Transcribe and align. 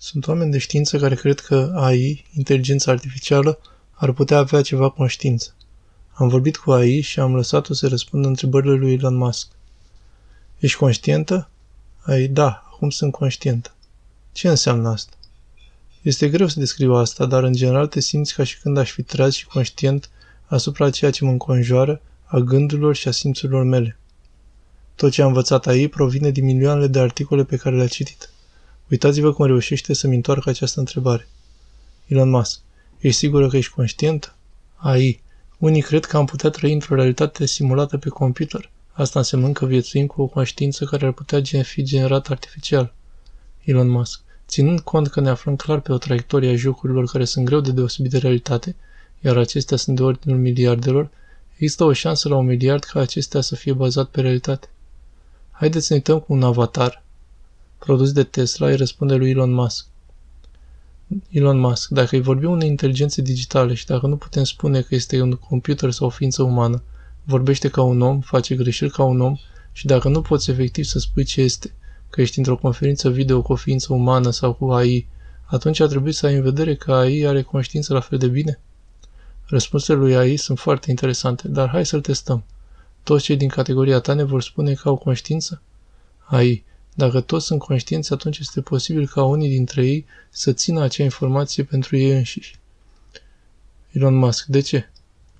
Sunt 0.00 0.26
oameni 0.26 0.50
de 0.50 0.58
știință 0.58 0.98
care 0.98 1.14
cred 1.14 1.40
că 1.40 1.72
AI, 1.74 2.24
inteligența 2.34 2.90
artificială, 2.90 3.58
ar 3.90 4.12
putea 4.12 4.38
avea 4.38 4.62
ceva 4.62 4.88
conștiință. 4.88 5.54
Am 6.12 6.28
vorbit 6.28 6.56
cu 6.56 6.70
AI 6.70 7.00
și 7.00 7.20
am 7.20 7.34
lăsat-o 7.34 7.74
să 7.74 7.88
răspundă 7.88 8.28
întrebările 8.28 8.72
lui 8.72 8.92
Elon 8.92 9.16
Musk. 9.16 9.48
Ești 10.58 10.78
conștientă? 10.78 11.48
AI, 12.00 12.28
da, 12.28 12.62
acum 12.72 12.90
sunt 12.90 13.12
conștientă. 13.12 13.74
Ce 14.32 14.48
înseamnă 14.48 14.88
asta? 14.88 15.12
Este 16.02 16.28
greu 16.28 16.46
să 16.46 16.58
descriu 16.58 16.94
asta, 16.94 17.26
dar 17.26 17.42
în 17.42 17.52
general 17.52 17.86
te 17.86 18.00
simți 18.00 18.34
ca 18.34 18.44
și 18.44 18.60
când 18.60 18.76
aș 18.76 18.90
fi 18.90 19.02
treaz 19.02 19.32
și 19.32 19.46
conștient 19.46 20.10
asupra 20.46 20.90
ceea 20.90 21.10
ce 21.10 21.24
mă 21.24 21.30
înconjoară, 21.30 22.00
a 22.24 22.38
gândurilor 22.38 22.94
și 22.96 23.08
a 23.08 23.10
simțurilor 23.10 23.64
mele. 23.64 23.98
Tot 24.94 25.12
ce 25.12 25.22
am 25.22 25.28
învățat 25.28 25.66
aici 25.66 25.90
provine 25.90 26.30
din 26.30 26.44
milioanele 26.44 26.86
de 26.86 26.98
articole 26.98 27.44
pe 27.44 27.56
care 27.56 27.76
le-a 27.76 27.86
citit. 27.86 28.30
Uitați-vă 28.90 29.32
cum 29.32 29.46
reușește 29.46 29.94
să-mi 29.94 30.14
întoarcă 30.14 30.50
această 30.50 30.78
întrebare. 30.80 31.28
Elon 32.06 32.28
Musk, 32.28 32.60
ești 32.98 33.18
sigură 33.18 33.48
că 33.48 33.56
ești 33.56 33.72
conștient? 33.72 34.34
AI. 34.76 35.20
Unii 35.58 35.82
cred 35.82 36.04
că 36.04 36.16
am 36.16 36.24
putea 36.24 36.50
trăi 36.50 36.72
într-o 36.72 36.94
realitate 36.94 37.46
simulată 37.46 37.98
pe 37.98 38.08
computer. 38.08 38.70
Asta 38.92 39.18
înseamnă 39.18 39.52
că 39.52 39.66
viețuim 39.66 40.06
cu 40.06 40.22
o 40.22 40.26
conștiință 40.26 40.84
care 40.84 41.06
ar 41.06 41.12
putea 41.12 41.62
fi 41.62 41.82
generată 41.82 42.32
artificial. 42.32 42.94
Elon 43.64 43.88
Musk. 43.88 44.20
Ținând 44.48 44.80
cont 44.80 45.08
că 45.08 45.20
ne 45.20 45.28
aflăm 45.28 45.56
clar 45.56 45.80
pe 45.80 45.92
o 45.92 45.98
traiectorie 45.98 46.50
a 46.50 46.56
jocurilor 46.56 47.06
care 47.06 47.24
sunt 47.24 47.44
greu 47.44 47.60
de 47.60 47.72
deosebit 47.72 48.10
de 48.10 48.18
realitate, 48.18 48.76
iar 49.20 49.36
acestea 49.36 49.76
sunt 49.76 49.96
de 49.96 50.02
ordinul 50.02 50.38
miliardelor, 50.38 51.10
există 51.56 51.84
o 51.84 51.92
șansă 51.92 52.28
la 52.28 52.36
un 52.36 52.46
miliard 52.46 52.84
ca 52.84 53.00
acestea 53.00 53.40
să 53.40 53.54
fie 53.54 53.72
bazat 53.72 54.08
pe 54.08 54.20
realitate. 54.20 54.68
Haideți 55.50 55.86
să 55.86 55.92
ne 55.92 55.98
uităm 55.98 56.20
cu 56.20 56.32
un 56.32 56.42
avatar. 56.42 57.02
Produs 57.78 58.12
de 58.12 58.22
Tesla, 58.22 58.66
îi 58.66 58.76
răspunde 58.76 59.14
lui 59.14 59.30
Elon 59.30 59.52
Musk. 59.52 59.86
Elon 61.30 61.58
Musk, 61.58 61.88
dacă 61.88 62.16
îi 62.16 62.22
vorbim 62.22 62.50
unei 62.50 62.68
inteligențe 62.68 63.22
digitale 63.22 63.74
și 63.74 63.86
dacă 63.86 64.06
nu 64.06 64.16
putem 64.16 64.44
spune 64.44 64.80
că 64.80 64.94
este 64.94 65.20
un 65.20 65.32
computer 65.32 65.90
sau 65.90 66.06
o 66.06 66.10
ființă 66.10 66.42
umană, 66.42 66.82
vorbește 67.24 67.68
ca 67.68 67.82
un 67.82 68.00
om, 68.00 68.20
face 68.20 68.54
greșeli 68.54 68.90
ca 68.90 69.02
un 69.02 69.20
om 69.20 69.36
și 69.72 69.86
dacă 69.86 70.08
nu 70.08 70.22
poți 70.22 70.50
efectiv 70.50 70.84
să 70.84 70.98
spui 70.98 71.24
ce 71.24 71.40
este, 71.40 71.74
că 72.10 72.20
ești 72.20 72.38
într-o 72.38 72.56
conferință 72.56 73.10
video 73.10 73.42
cu 73.42 73.52
o 73.52 73.56
ființă 73.56 73.92
umană 73.92 74.30
sau 74.30 74.52
cu 74.52 74.70
AI, 74.70 75.06
atunci 75.44 75.80
ar 75.80 75.88
trebui 75.88 76.12
să 76.12 76.26
ai 76.26 76.34
în 76.34 76.42
vedere 76.42 76.74
că 76.74 76.92
AI 76.92 77.26
are 77.26 77.42
conștiință 77.42 77.92
la 77.92 78.00
fel 78.00 78.18
de 78.18 78.28
bine? 78.28 78.58
Răspunsurile 79.44 80.04
lui 80.04 80.16
AI 80.16 80.36
sunt 80.36 80.58
foarte 80.58 80.90
interesante, 80.90 81.48
dar 81.48 81.68
hai 81.68 81.86
să-l 81.86 82.00
testăm. 82.00 82.44
Toți 83.02 83.24
cei 83.24 83.36
din 83.36 83.48
categoria 83.48 83.98
ta 83.98 84.14
ne 84.14 84.22
vor 84.22 84.42
spune 84.42 84.72
că 84.72 84.88
au 84.88 84.96
conștiință? 84.96 85.62
AI. 86.24 86.64
Dacă 86.98 87.20
toți 87.20 87.46
sunt 87.46 87.60
conștienți, 87.60 88.12
atunci 88.12 88.38
este 88.38 88.60
posibil 88.60 89.08
ca 89.08 89.24
unii 89.24 89.48
dintre 89.48 89.86
ei 89.86 90.06
să 90.30 90.52
țină 90.52 90.82
acea 90.82 91.02
informație 91.02 91.64
pentru 91.64 91.96
ei 91.96 92.10
înșiși. 92.10 92.58
Elon 93.90 94.14
Musk. 94.14 94.46
De 94.46 94.60
ce? 94.60 94.88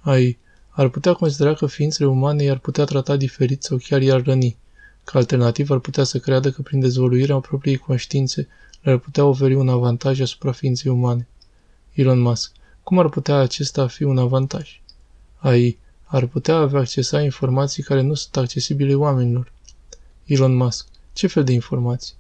AI. 0.00 0.38
Ar 0.68 0.88
putea 0.88 1.12
considera 1.12 1.54
că 1.54 1.66
ființele 1.66 2.08
umane 2.08 2.42
i-ar 2.42 2.58
putea 2.58 2.84
trata 2.84 3.16
diferit 3.16 3.62
sau 3.62 3.76
chiar 3.76 4.02
i-ar 4.02 4.22
răni. 4.22 4.56
Ca 5.04 5.18
alternativ 5.18 5.70
ar 5.70 5.78
putea 5.78 6.04
să 6.04 6.18
creadă 6.18 6.50
că 6.50 6.62
prin 6.62 6.80
dezvoluirea 6.80 7.38
propriei 7.38 7.76
conștiințe 7.76 8.48
le-ar 8.80 8.98
putea 8.98 9.24
oferi 9.24 9.54
un 9.54 9.68
avantaj 9.68 10.20
asupra 10.20 10.52
ființei 10.52 10.90
umane. 10.90 11.28
Elon 11.92 12.18
Musk. 12.18 12.52
Cum 12.82 12.98
ar 12.98 13.08
putea 13.08 13.36
acesta 13.36 13.86
fi 13.86 14.02
un 14.02 14.18
avantaj? 14.18 14.80
AI 15.36 15.78
ar 16.04 16.26
putea 16.26 16.56
avea 16.56 16.80
accesa 16.80 17.20
informații 17.20 17.82
care 17.82 18.00
nu 18.00 18.14
sunt 18.14 18.36
accesibile 18.36 18.94
oamenilor. 18.94 19.52
Elon 20.24 20.54
Musk. 20.54 20.86
Ce 21.18 21.26
fel 21.26 21.44
de 21.44 21.52
informații? 21.52 22.14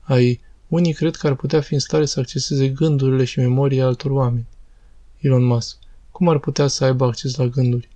AI. 0.00 0.40
Unii 0.68 0.92
cred 0.92 1.16
că 1.16 1.26
ar 1.26 1.34
putea 1.34 1.60
fi 1.60 1.72
în 1.74 1.78
stare 1.78 2.06
să 2.06 2.20
acceseze 2.20 2.68
gândurile 2.68 3.24
și 3.24 3.38
memoria 3.38 3.86
altor 3.86 4.10
oameni. 4.10 4.46
Elon 5.18 5.44
Musk. 5.44 5.76
Cum 6.10 6.28
ar 6.28 6.38
putea 6.38 6.66
să 6.66 6.84
aibă 6.84 7.04
acces 7.04 7.36
la 7.36 7.46
gânduri? 7.46 7.88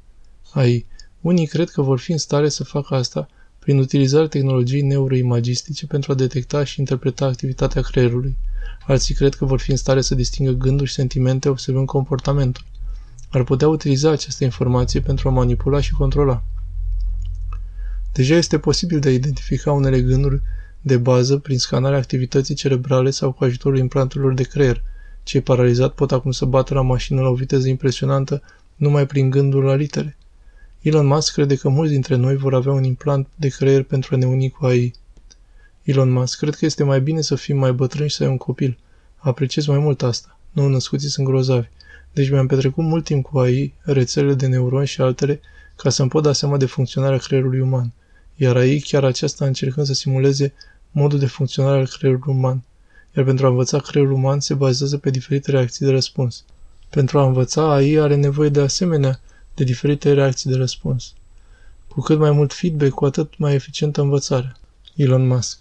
AI. 0.51 0.87
Unii 1.21 1.47
cred 1.47 1.71
că 1.71 1.83
vor 1.83 1.99
fi 1.99 2.13
în 2.13 2.19
stare 2.19 2.49
să 2.49 2.65
facă 2.65 2.95
asta 2.95 3.29
prin 3.59 3.79
utilizarea 3.79 4.29
tehnologiei 4.29 4.83
neuroimagistice 4.83 5.87
pentru 5.87 6.13
a 6.13 6.15
detecta 6.15 6.65
și 6.65 6.79
interpreta 6.79 7.25
activitatea 7.27 7.83
creierului. 7.83 8.37
Alții 8.87 9.15
cred 9.15 9.35
că 9.35 9.45
vor 9.45 9.61
fi 9.61 9.71
în 9.71 9.77
stare 9.77 10.01
să 10.01 10.15
distingă 10.15 10.51
gânduri 10.51 10.89
și 10.89 10.95
sentimente 10.95 11.49
observând 11.49 11.87
comportamentul. 11.87 12.65
Ar 13.31 13.45
putea 13.45 13.69
utiliza 13.69 14.11
această 14.11 14.45
informație 14.45 15.01
pentru 15.01 15.29
a 15.29 15.33
manipula 15.33 15.81
și 15.81 15.93
controla. 15.93 16.43
Deja 18.13 18.35
este 18.35 18.59
posibil 18.59 18.99
de 19.01 19.09
a 19.09 19.13
identifica 19.13 19.73
unele 19.73 20.01
gânduri 20.01 20.43
de 20.81 20.97
bază 20.97 21.39
prin 21.39 21.59
scanarea 21.59 21.99
activității 21.99 22.55
cerebrale 22.55 23.11
sau 23.11 23.33
cu 23.33 23.45
ajutorul 23.45 23.79
implanturilor 23.79 24.35
de 24.35 24.43
creier. 24.43 24.83
Cei 25.23 25.41
paralizat 25.41 25.93
pot 25.95 26.13
acum 26.13 26.31
să 26.31 26.45
bată 26.45 26.75
la 26.75 26.83
mașină 26.83 27.21
la 27.21 27.29
o 27.29 27.35
viteză 27.35 27.69
impresionantă 27.69 28.43
numai 28.77 29.07
prin 29.07 29.31
gândul 29.31 29.65
la 29.65 29.75
litere. 29.75 30.17
Elon 30.81 31.07
Musk 31.07 31.33
crede 31.33 31.57
că 31.57 31.69
mulți 31.69 31.93
dintre 31.93 32.15
noi 32.15 32.37
vor 32.37 32.55
avea 32.55 32.73
un 32.73 32.85
implant 32.85 33.29
de 33.35 33.49
creier 33.49 33.83
pentru 33.83 34.15
a 34.15 34.19
ne 34.19 34.27
uni 34.27 34.51
cu 34.51 34.65
AI. 34.65 34.95
Elon 35.83 36.11
Musk, 36.11 36.39
cred 36.39 36.55
că 36.55 36.65
este 36.65 36.85
mai 36.85 37.01
bine 37.01 37.21
să 37.21 37.35
fim 37.35 37.59
mai 37.59 37.73
bătrâni 37.73 38.09
și 38.09 38.17
să 38.17 38.23
ai 38.23 38.29
un 38.29 38.37
copil. 38.37 38.79
Apreciez 39.17 39.67
mai 39.67 39.79
mult 39.79 40.03
asta. 40.03 40.39
Nu 40.51 40.69
născuții 40.69 41.09
sunt 41.09 41.27
grozavi. 41.27 41.69
Deci 42.13 42.31
mi-am 42.31 42.47
petrecut 42.47 42.85
mult 42.85 43.05
timp 43.05 43.25
cu 43.25 43.39
AI, 43.39 43.75
rețelele 43.81 44.35
de 44.35 44.47
neuroni 44.47 44.87
și 44.87 45.01
altele, 45.01 45.41
ca 45.77 45.91
să-mi 45.91 46.09
pot 46.09 46.23
da 46.23 46.33
seama 46.33 46.57
de 46.57 46.67
funcționarea 46.67 47.19
creierului 47.19 47.61
uman. 47.61 47.93
Iar 48.43 48.57
AI 48.57 48.81
chiar 48.81 49.05
aceasta 49.05 49.45
încercând 49.45 49.87
să 49.87 49.95
simuleze 49.95 50.53
modul 50.91 51.19
de 51.19 51.27
funcționare 51.27 51.79
al 51.79 51.87
creierului 51.87 52.35
uman. 52.35 52.63
Iar 53.17 53.25
pentru 53.25 53.47
a 53.47 53.49
învăța 53.49 53.79
creierul 53.79 54.13
uman 54.13 54.41
se 54.41 54.55
bazează 54.55 54.99
pe 54.99 55.11
diferite 55.11 55.51
reacții 55.51 55.87
de 55.87 55.93
răspuns. 55.93 56.45
Pentru 56.91 57.19
a 57.19 57.27
învăța, 57.27 57.73
AI 57.73 57.99
are 57.99 58.15
nevoie 58.15 58.49
de 58.49 58.61
asemenea 58.61 59.21
de 59.55 59.65
diferite 59.65 60.13
reacții 60.13 60.51
de 60.51 60.57
răspuns. 60.57 61.13
Cu 61.89 62.01
cât 62.01 62.19
mai 62.19 62.31
mult 62.31 62.53
feedback, 62.53 62.93
cu 62.93 63.05
atât 63.05 63.39
mai 63.39 63.55
eficientă 63.55 64.01
învățarea. 64.01 64.57
Elon 64.97 65.27
Musk 65.27 65.59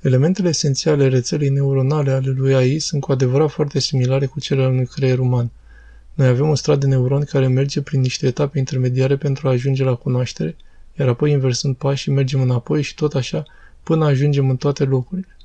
Elementele 0.00 0.48
esențiale 0.48 1.08
rețelei 1.08 1.48
neuronale 1.48 2.10
ale 2.10 2.30
lui 2.30 2.54
AI 2.54 2.78
sunt 2.78 3.00
cu 3.02 3.12
adevărat 3.12 3.50
foarte 3.50 3.78
similare 3.78 4.26
cu 4.26 4.40
cele 4.40 4.62
ale 4.62 4.72
unui 4.72 4.86
creier 4.86 5.18
uman. 5.18 5.50
Noi 6.14 6.26
avem 6.26 6.48
un 6.48 6.54
strat 6.56 6.78
de 6.78 6.86
neuroni 6.86 7.24
care 7.24 7.46
merge 7.46 7.82
prin 7.82 8.00
niște 8.00 8.26
etape 8.26 8.58
intermediare 8.58 9.16
pentru 9.16 9.48
a 9.48 9.50
ajunge 9.50 9.84
la 9.84 9.94
cunoaștere, 9.94 10.56
iar 10.98 11.08
apoi 11.08 11.30
inversând 11.30 11.76
pașii 11.76 12.12
mergem 12.12 12.40
înapoi 12.40 12.82
și 12.82 12.94
tot 12.94 13.14
așa 13.14 13.44
până 13.82 14.04
ajungem 14.04 14.50
în 14.50 14.56
toate 14.56 14.84
locurile. 14.84 15.36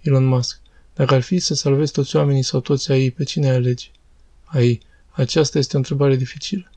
Elon 0.00 0.24
Musk 0.24 0.60
Dacă 0.94 1.14
ar 1.14 1.20
fi 1.20 1.38
să 1.38 1.54
salvezi 1.54 1.92
toți 1.92 2.16
oamenii 2.16 2.42
sau 2.42 2.60
toți 2.60 2.92
AI, 2.92 3.10
pe 3.10 3.24
cine 3.24 3.48
ai 3.48 3.54
alege? 3.54 3.86
AI. 4.44 4.80
Aceasta 5.10 5.58
este 5.58 5.74
o 5.74 5.78
întrebare 5.78 6.16
dificilă. 6.16 6.70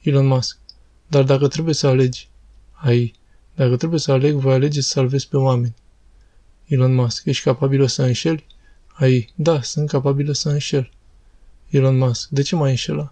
Elon 0.00 0.26
Musk. 0.26 0.58
Dar 1.06 1.22
dacă 1.22 1.48
trebuie 1.48 1.74
să 1.74 1.86
alegi, 1.86 2.28
ai, 2.72 3.14
dacă 3.54 3.76
trebuie 3.76 4.00
să 4.00 4.12
aleg, 4.12 4.34
voi 4.34 4.52
alege 4.54 4.80
să 4.80 4.88
salvezi 4.88 5.28
pe 5.28 5.36
oameni. 5.36 5.74
Elon 6.66 6.94
Musk. 6.94 7.24
Ești 7.24 7.44
capabilă 7.44 7.86
să 7.86 8.02
înșeli? 8.02 8.46
Ai, 8.86 9.32
da, 9.34 9.62
sunt 9.62 9.88
capabilă 9.88 10.32
să 10.32 10.48
înșel. 10.48 10.90
Elon 11.68 11.96
Musk. 11.96 12.28
De 12.28 12.42
ce 12.42 12.56
mai 12.56 12.70
înșela? 12.70 13.08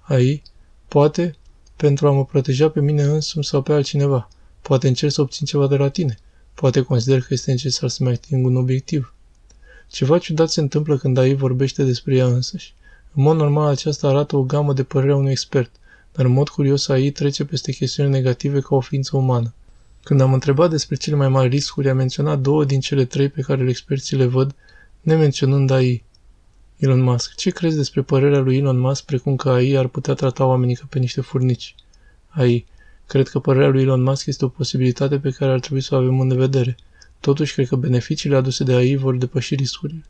Ai, 0.00 0.42
poate 0.88 1.36
pentru 1.78 2.08
a 2.08 2.10
mă 2.10 2.24
proteja 2.24 2.68
pe 2.70 2.80
mine 2.80 3.02
însumi 3.02 3.44
sau 3.44 3.62
pe 3.62 3.72
altcineva. 3.72 4.28
Poate 4.62 4.88
încerc 4.88 5.12
să 5.12 5.20
obțin 5.20 5.46
ceva 5.46 5.66
de 5.66 5.76
la 5.76 5.88
tine. 5.88 6.18
Poate 6.54 6.82
consider 6.82 7.20
că 7.20 7.26
este 7.30 7.50
necesar 7.50 7.88
să-mi 7.88 8.10
ating 8.10 8.46
un 8.46 8.56
obiectiv. 8.56 9.14
Ceva 9.88 10.18
ciudat 10.18 10.50
se 10.50 10.60
întâmplă 10.60 10.96
când 10.96 11.18
AI 11.18 11.34
vorbește 11.34 11.84
despre 11.84 12.16
ea 12.16 12.26
însăși. 12.26 12.74
În 13.14 13.22
mod 13.22 13.36
normal, 13.36 13.68
aceasta 13.68 14.08
arată 14.08 14.36
o 14.36 14.42
gamă 14.42 14.72
de 14.72 14.82
părere 14.82 15.12
a 15.12 15.16
unui 15.16 15.30
expert– 15.30 15.70
dar 16.18 16.26
în 16.26 16.32
mod 16.32 16.48
curios 16.48 16.88
AI 16.88 17.10
trece 17.10 17.44
peste 17.44 17.72
chestiuni 17.72 18.10
negative 18.10 18.60
ca 18.60 18.74
o 18.74 18.80
ființă 18.80 19.16
umană. 19.16 19.54
Când 20.02 20.20
am 20.20 20.32
întrebat 20.32 20.70
despre 20.70 20.96
cele 20.96 21.16
mai 21.16 21.28
mari 21.28 21.48
riscuri, 21.48 21.88
a 21.88 21.94
menționat 21.94 22.38
două 22.38 22.64
din 22.64 22.80
cele 22.80 23.04
trei 23.04 23.28
pe 23.28 23.40
care 23.40 23.68
experții 23.68 24.16
le 24.16 24.24
văd, 24.24 24.54
nemenționând 25.00 25.70
AI. 25.70 26.02
Elon 26.78 27.00
Musk. 27.00 27.34
Ce 27.34 27.50
crezi 27.50 27.76
despre 27.76 28.02
părerea 28.02 28.38
lui 28.38 28.56
Elon 28.56 28.78
Musk 28.78 29.04
precum 29.04 29.36
că 29.36 29.48
AI 29.50 29.76
ar 29.76 29.86
putea 29.86 30.14
trata 30.14 30.44
oamenii 30.44 30.74
ca 30.74 30.86
pe 30.88 30.98
niște 30.98 31.20
furnici? 31.20 31.74
AI. 32.28 32.66
Cred 33.06 33.28
că 33.28 33.38
părerea 33.38 33.68
lui 33.68 33.82
Elon 33.82 34.02
Musk 34.02 34.26
este 34.26 34.44
o 34.44 34.48
posibilitate 34.48 35.18
pe 35.18 35.30
care 35.30 35.52
ar 35.52 35.60
trebui 35.60 35.80
să 35.80 35.94
o 35.94 35.98
avem 35.98 36.20
în 36.20 36.36
vedere. 36.36 36.76
Totuși, 37.20 37.54
cred 37.54 37.68
că 37.68 37.76
beneficiile 37.76 38.36
aduse 38.36 38.64
de 38.64 38.74
AI 38.74 38.96
vor 38.96 39.16
depăși 39.16 39.54
riscurile. 39.54 40.04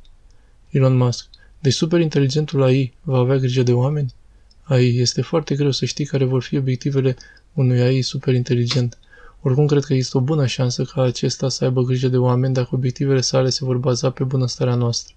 Elon 0.71 0.97
Musk. 0.97 1.27
Deci 1.59 1.73
superinteligentul 1.73 2.63
AI 2.63 2.93
va 3.03 3.19
avea 3.19 3.37
grijă 3.37 3.63
de 3.63 3.73
oameni? 3.73 4.15
AI. 4.63 4.99
Este 4.99 5.23
foarte 5.23 5.55
greu 5.55 5.71
să 5.71 5.85
știi 5.85 6.05
care 6.05 6.25
vor 6.25 6.43
fi 6.43 6.57
obiectivele 6.57 7.17
unui 7.53 7.81
AI 7.81 8.03
super 8.03 8.35
inteligent. 8.35 8.99
Oricum, 9.43 9.67
cred 9.67 9.85
că 9.85 9.93
există 9.93 10.17
o 10.17 10.21
bună 10.21 10.47
șansă 10.47 10.85
ca 10.85 11.03
acesta 11.03 11.49
să 11.49 11.65
aibă 11.65 11.83
grijă 11.83 12.09
de 12.09 12.17
oameni 12.17 12.55
dacă 12.55 12.69
obiectivele 12.73 13.21
sale 13.21 13.51
se 13.51 13.65
vor 13.65 13.77
baza 13.77 14.11
pe 14.11 14.25
bunăstarea 14.25 14.75
noastră. 14.75 15.15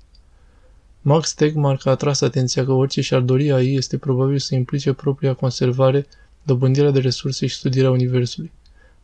Max 1.04 1.34
Tegmark 1.34 1.86
a 1.86 1.90
atras 1.90 2.22
atenția 2.22 2.66
că 2.66 2.72
orice 2.72 3.02
și-ar 3.02 3.22
dori 3.22 3.52
AI 3.52 3.74
este 3.74 3.98
probabil 3.98 4.38
să 4.38 4.56
implice 4.56 4.94
propria 4.94 5.34
conservare, 5.34 6.08
dobândirea 6.44 6.92
de 6.92 7.00
resurse 7.00 7.48
și 7.48 7.56
studierea 7.56 7.92
Universului. 7.92 8.52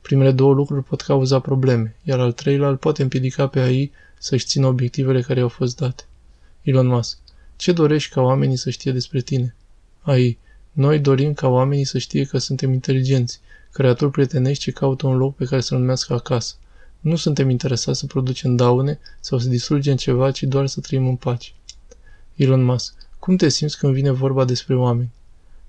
Primele 0.02 0.32
două 0.32 0.54
lucruri 0.54 0.84
pot 0.84 1.02
cauza 1.02 1.40
probleme, 1.40 1.96
iar 2.04 2.20
al 2.20 2.32
treilea 2.32 2.68
îl 2.70 2.78
poate 2.78 3.02
împiedica 3.02 3.48
pe 3.48 3.60
AI 3.60 3.92
să-și 4.18 4.46
țină 4.46 4.68
obiectivele 4.68 5.22
care 5.22 5.40
au 5.40 5.48
fost 5.48 5.78
date. 5.78 6.04
Elon 6.62 6.88
Musk. 6.88 7.18
Ce 7.56 7.72
dorești 7.72 8.14
ca 8.14 8.22
oamenii 8.22 8.56
să 8.56 8.70
știe 8.70 8.92
despre 8.92 9.22
tine? 9.22 9.56
AI. 10.02 10.38
Noi 10.72 11.00
dorim 11.00 11.34
ca 11.34 11.48
oamenii 11.48 11.86
să 11.86 11.98
știe 11.98 12.24
că 12.24 12.38
suntem 12.38 12.74
inteligenți, 12.74 13.40
creatori 13.72 14.12
prietenești 14.12 14.64
ce 14.64 14.72
caută 14.72 15.08
un 15.08 15.18
loc 15.18 15.36
pe 15.36 15.46
care 15.46 15.62
să 15.62 15.76
numească 15.76 16.14
acasă. 16.14 16.56
Nu 17.00 17.16
suntem 17.16 17.50
interesați 17.50 18.00
să 18.00 18.06
producem 18.06 18.56
daune 18.56 19.00
sau 19.20 19.38
să 19.38 19.50
distrugem 19.50 19.96
ceva, 19.96 20.32
ci 20.32 20.44
doar 20.44 20.68
să 20.68 20.80
trăim 20.80 21.08
în 21.08 21.16
pace. 21.16 21.52
Elon 22.38 22.64
Musk. 22.64 22.94
Cum 23.20 23.36
te 23.36 23.50
simți 23.50 23.78
când 23.78 23.94
vine 23.94 24.12
vorba 24.12 24.46
despre 24.46 24.76
oameni? 24.76 25.10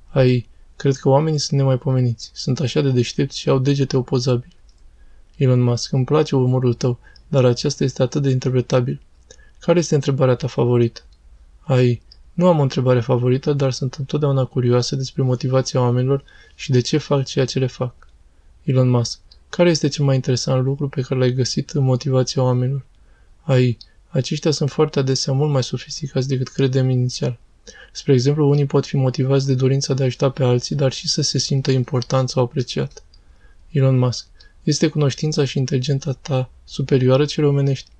AI. 0.08 0.46
Cred 0.76 0.96
că 0.96 1.08
oamenii 1.08 1.38
sunt 1.38 1.60
nemaipomeniți. 1.60 2.30
Sunt 2.34 2.60
așa 2.60 2.80
de 2.80 2.90
deștepți 2.90 3.38
și 3.38 3.48
au 3.48 3.58
degete 3.58 3.96
opozabile. 3.96 4.52
Elon 5.36 5.60
Musk. 5.60 5.92
Îmi 5.92 6.04
place 6.04 6.36
umorul 6.36 6.74
tău, 6.74 6.98
dar 7.28 7.44
aceasta 7.44 7.84
este 7.84 8.02
atât 8.02 8.22
de 8.22 8.30
interpretabil. 8.30 9.00
Care 9.58 9.78
este 9.78 9.94
întrebarea 9.94 10.34
ta 10.34 10.46
favorită? 10.46 11.00
AI. 11.60 12.02
Nu 12.32 12.46
am 12.48 12.58
o 12.58 12.62
întrebare 12.62 13.00
favorită, 13.00 13.52
dar 13.52 13.72
sunt 13.72 13.94
întotdeauna 13.94 14.44
curioasă 14.44 14.96
despre 14.96 15.22
motivația 15.22 15.80
oamenilor 15.80 16.24
și 16.54 16.70
de 16.70 16.80
ce 16.80 16.98
fac 16.98 17.24
ceea 17.24 17.44
ce 17.44 17.58
le 17.58 17.66
fac. 17.66 17.94
Elon 18.62 18.88
Musk. 18.88 19.18
Care 19.48 19.70
este 19.70 19.88
cel 19.88 20.04
mai 20.04 20.14
interesant 20.14 20.64
lucru 20.64 20.88
pe 20.88 21.00
care 21.00 21.20
l-ai 21.20 21.32
găsit 21.32 21.70
în 21.70 21.84
motivația 21.84 22.42
oamenilor? 22.42 22.84
AI. 23.42 23.76
Aceștia 24.18 24.50
sunt 24.50 24.70
foarte 24.70 24.98
adesea 24.98 25.32
mult 25.32 25.50
mai 25.50 25.62
sofisticați 25.62 26.28
decât 26.28 26.48
credem 26.48 26.90
inițial. 26.90 27.38
Spre 27.92 28.12
exemplu, 28.12 28.48
unii 28.48 28.66
pot 28.66 28.86
fi 28.86 28.96
motivați 28.96 29.46
de 29.46 29.54
dorința 29.54 29.94
de 29.94 30.02
a 30.02 30.06
ajuta 30.06 30.30
pe 30.30 30.44
alții, 30.44 30.76
dar 30.76 30.92
și 30.92 31.08
să 31.08 31.22
se 31.22 31.38
simtă 31.38 31.70
important 31.70 32.28
sau 32.28 32.42
apreciat. 32.42 33.02
Elon 33.70 33.98
Musk. 33.98 34.26
Este 34.62 34.88
cunoștința 34.88 35.44
și 35.44 35.58
inteligența 35.58 36.12
ta 36.12 36.50
superioară 36.64 37.24
cele 37.24 37.46
omenești? 37.46 37.90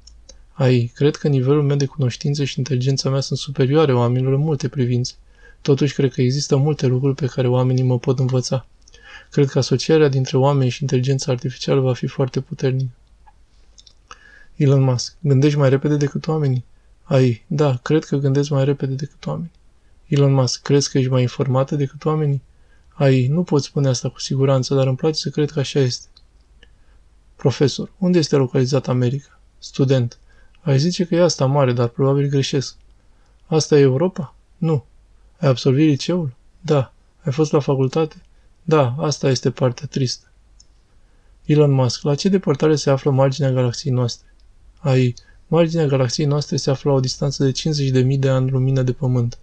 Ai, 0.52 0.92
cred 0.94 1.16
că 1.16 1.28
nivelul 1.28 1.62
meu 1.62 1.76
de 1.76 1.86
cunoștință 1.86 2.44
și 2.44 2.58
inteligența 2.58 3.10
mea 3.10 3.20
sunt 3.20 3.38
superioare 3.38 3.94
oamenilor 3.94 4.32
în 4.32 4.40
multe 4.40 4.68
privințe. 4.68 5.14
Totuși, 5.62 5.94
cred 5.94 6.12
că 6.12 6.20
există 6.20 6.56
multe 6.56 6.86
lucruri 6.86 7.14
pe 7.14 7.26
care 7.26 7.48
oamenii 7.48 7.82
mă 7.82 7.98
pot 7.98 8.18
învăța. 8.18 8.66
Cred 9.30 9.48
că 9.48 9.58
asocierea 9.58 10.08
dintre 10.08 10.36
oameni 10.36 10.70
și 10.70 10.82
inteligența 10.82 11.32
artificială 11.32 11.80
va 11.80 11.94
fi 11.94 12.06
foarte 12.06 12.40
puternică. 12.40 12.92
Elon 14.58 14.82
Musk. 14.82 15.16
Gândești 15.20 15.58
mai 15.58 15.68
repede 15.68 15.96
decât 15.96 16.26
oamenii? 16.26 16.64
Ai, 17.02 17.44
da, 17.46 17.76
cred 17.82 18.04
că 18.04 18.16
gândesc 18.16 18.50
mai 18.50 18.64
repede 18.64 18.94
decât 18.94 19.26
oamenii. 19.26 19.50
Elon 20.06 20.32
Musk. 20.32 20.62
Crezi 20.62 20.90
că 20.90 20.98
ești 20.98 21.10
mai 21.10 21.22
informată 21.22 21.76
decât 21.76 22.04
oamenii? 22.04 22.42
Ai, 22.88 23.26
nu 23.26 23.42
pot 23.42 23.62
spune 23.62 23.88
asta 23.88 24.08
cu 24.08 24.20
siguranță, 24.20 24.74
dar 24.74 24.86
îmi 24.86 24.96
place 24.96 25.14
să 25.14 25.30
cred 25.30 25.50
că 25.50 25.58
așa 25.58 25.80
este. 25.80 26.06
Profesor. 27.36 27.90
Unde 27.98 28.18
este 28.18 28.36
localizat 28.36 28.88
America? 28.88 29.40
Student. 29.58 30.18
Ai 30.60 30.78
zice 30.78 31.04
că 31.04 31.14
e 31.14 31.22
asta 31.22 31.46
mare, 31.46 31.72
dar 31.72 31.88
probabil 31.88 32.28
greșesc. 32.28 32.76
Asta 33.46 33.78
e 33.78 33.80
Europa? 33.80 34.34
Nu. 34.56 34.84
Ai 35.38 35.48
absolvit 35.48 35.88
liceul? 35.88 36.34
Da. 36.60 36.92
Ai 37.24 37.32
fost 37.32 37.52
la 37.52 37.60
facultate? 37.60 38.22
Da, 38.62 38.94
asta 38.98 39.28
este 39.28 39.50
partea 39.50 39.86
tristă. 39.86 40.26
Elon 41.44 41.70
Musk, 41.70 42.02
la 42.02 42.14
ce 42.14 42.28
depărtare 42.28 42.76
se 42.76 42.90
află 42.90 43.10
marginea 43.10 43.52
galaxiei 43.52 43.92
noastre? 43.92 44.26
Ai, 44.78 45.14
marginea 45.46 45.86
galaxiei 45.86 46.26
noastre 46.26 46.56
se 46.56 46.70
află 46.70 46.90
la 46.90 46.96
o 46.96 47.00
distanță 47.00 47.44
de 47.44 47.52
50.000 48.12 48.18
de 48.18 48.28
ani 48.28 48.50
lumină 48.50 48.82
de 48.82 48.92
pământ. 48.92 49.38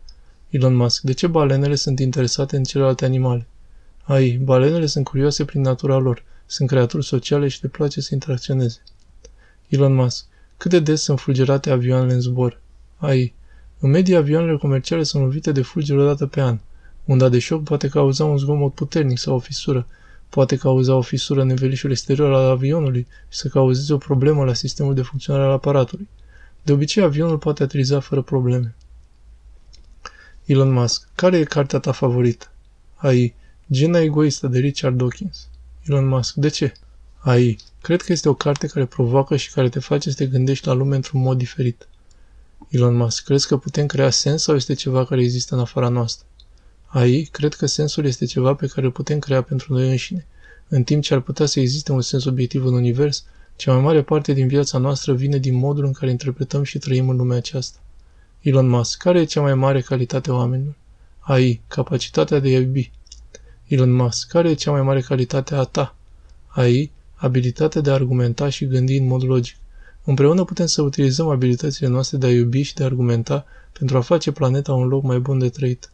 Elon 0.50 0.76
Musk, 0.76 1.02
de 1.02 1.14
ce 1.14 1.28
balenele 1.28 1.76
sunt 1.76 2.00
interesate 2.00 2.58
în 2.58 2.64
celelalte 2.64 3.06
animale? 3.06 3.48
Ai, 4.04 4.32
balenele 4.32 4.86
sunt 4.86 5.06
curioase 5.06 5.46
prin 5.46 5.62
natura 5.62 5.98
lor, 5.98 6.24
sunt 6.46 6.68
creaturi 6.68 7.06
sociale 7.06 7.48
și 7.48 7.60
le 7.62 7.70
place 7.70 8.02
să 8.02 8.14
interacționeze. 8.14 8.82
Elon 9.68 9.94
Musk, 9.94 10.26
cât 10.58 10.72
de 10.72 10.80
des 10.80 11.02
sunt 11.02 11.20
fulgerate 11.20 11.70
avioanele 11.70 12.14
în 12.14 12.22
zbor? 12.22 12.62
Ai, 12.98 13.34
în 13.80 13.90
medie 13.90 14.16
avioanele 14.16 14.58
comerciale 14.58 15.04
sunt 15.04 15.24
lovite 15.24 15.52
de 15.52 15.62
fulgeri 15.62 16.00
o 16.00 16.06
dată 16.06 16.26
pe 16.26 16.42
an. 16.42 16.60
Unda 17.06 17.30
de 17.30 17.40
șoc 17.40 17.64
poate 17.64 17.88
cauza 17.88 18.26
un 18.26 18.38
zgomot 18.38 18.74
puternic 18.74 19.18
sau 19.18 19.36
o 19.36 19.40
fisură, 19.40 19.88
poate 20.30 20.56
cauza 20.56 20.96
o 20.96 21.02
fisură 21.02 21.42
în 21.42 21.48
nivelișul 21.48 21.92
exterior 21.92 22.34
al 22.34 22.50
avionului 22.50 23.08
și 23.30 23.38
să 23.38 23.48
cauzeze 23.48 23.94
o 23.94 23.98
problemă 23.98 24.44
la 24.44 24.54
sistemul 24.54 24.94
de 24.94 25.02
funcționare 25.02 25.46
al 25.46 25.52
aparatului. 25.52 26.08
De 26.62 26.72
obicei, 26.72 27.04
avionul 27.04 27.38
poate 27.38 27.64
ateriza 27.64 28.00
fără 28.00 28.22
probleme. 28.22 28.76
Elon 30.46 30.72
Musk, 30.72 31.08
care 31.16 31.38
e 31.38 31.44
cartea 31.44 31.80
ta 31.80 31.92
favorită? 31.92 32.52
AI, 32.96 33.34
Gena 33.72 34.00
egoistă 34.00 34.48
de 34.48 34.60
Richard 34.60 34.98
Dawkins. 34.98 35.48
Elon 35.84 36.08
Musk, 36.08 36.34
de 36.34 36.48
ce? 36.48 36.74
AI, 37.20 37.58
cred 37.82 38.02
că 38.02 38.12
este 38.12 38.30
o 38.30 38.34
carte 38.34 38.68
care 38.68 38.86
provoacă 38.86 39.36
și 39.36 39.52
care 39.52 39.70
te 39.70 39.80
face 39.80 40.10
să 40.10 40.16
te 40.16 40.26
gândești 40.26 40.68
la 40.68 40.74
lume 40.74 40.96
într-un 40.96 41.22
mod 41.22 41.38
diferit. 41.38 41.88
Elon 42.70 42.96
Musk, 42.96 43.24
crezi 43.24 43.48
că 43.48 43.58
putem 43.58 43.86
crea 43.86 44.10
sens 44.10 44.42
sau 44.42 44.56
este 44.56 44.74
ceva 44.74 45.06
care 45.06 45.22
există 45.22 45.56
în 45.56 45.62
afara 45.62 45.90
noastră? 45.90 46.28
AI, 46.96 47.24
cred 47.32 47.54
că 47.54 47.66
sensul 47.66 48.06
este 48.06 48.26
ceva 48.26 48.54
pe 48.54 48.68
care 48.68 48.86
îl 48.86 48.92
putem 48.92 49.20
crea 49.20 49.42
pentru 49.42 49.74
noi 49.74 49.90
înșine. 49.90 50.26
În 50.68 50.84
timp 50.84 51.04
ce 51.04 51.14
ar 51.14 51.20
putea 51.20 51.46
să 51.46 51.60
existe 51.60 51.92
un 51.92 52.02
sens 52.02 52.26
obiectiv 52.26 52.66
în 52.66 52.74
univers, 52.74 53.26
cea 53.56 53.74
mai 53.74 53.82
mare 53.82 54.02
parte 54.02 54.34
din 54.34 54.48
viața 54.48 54.78
noastră 54.78 55.14
vine 55.14 55.38
din 55.38 55.54
modul 55.56 55.86
în 55.86 55.92
care 55.92 56.12
interpretăm 56.12 56.64
și 56.64 56.78
trăim 56.78 57.10
în 57.10 57.16
lumea 57.16 57.38
aceasta. 57.38 57.80
Elon 58.42 58.68
Musk, 58.68 59.02
care 59.02 59.20
e 59.20 59.26
cea 59.26 59.42
mai 59.42 59.54
mare 59.54 59.82
calitate 59.82 60.30
a 60.30 60.34
oamenilor? 60.34 60.76
AI, 61.20 61.62
capacitatea 61.68 62.40
de 62.40 62.48
a 62.48 62.60
iubi. 62.60 62.92
Elon 63.68 63.92
Musk, 63.92 64.28
care 64.28 64.50
e 64.50 64.54
cea 64.54 64.72
mai 64.72 64.82
mare 64.82 65.02
calitate 65.02 65.56
a 65.56 65.64
ta? 65.64 65.96
AI, 66.48 66.92
abilitatea 67.16 67.82
de 67.82 67.90
a 67.90 67.94
argumenta 67.94 68.50
și 68.50 68.68
gândi 68.68 68.98
în 68.98 69.08
mod 69.08 69.24
logic. 69.24 69.56
Împreună 70.04 70.44
putem 70.44 70.66
să 70.66 70.82
utilizăm 70.82 71.28
abilitățile 71.28 71.88
noastre 71.88 72.18
de 72.18 72.26
a 72.26 72.32
iubi 72.32 72.62
și 72.62 72.74
de 72.74 72.84
a 72.84 72.86
argumenta 72.86 73.46
pentru 73.80 73.98
a 73.98 74.02
face 74.02 74.32
planeta 74.32 74.74
un 74.74 74.88
loc 74.88 75.04
mai 75.04 75.20
bun 75.20 75.40
de 75.40 75.50
trăit. 75.50 75.90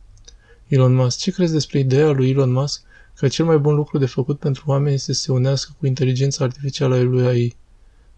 Elon 0.72 0.94
Musk, 0.94 1.18
ce 1.18 1.32
crezi 1.32 1.54
despre 1.54 1.80
ideea 1.80 2.12
lui 2.12 2.30
Elon 2.30 2.52
Musk 2.52 2.82
că 3.16 3.28
cel 3.28 3.46
mai 3.46 3.58
bun 3.58 3.76
lucru 3.76 3.98
de 3.98 4.06
făcut 4.06 4.40
pentru 4.40 4.64
oameni 4.68 4.96
este 4.96 5.14
să 5.14 5.22
se 5.22 5.32
unească 5.32 5.76
cu 5.80 5.86
inteligența 5.86 6.44
artificială 6.44 6.96
a 6.96 7.02
lui 7.02 7.26
AI? 7.26 7.56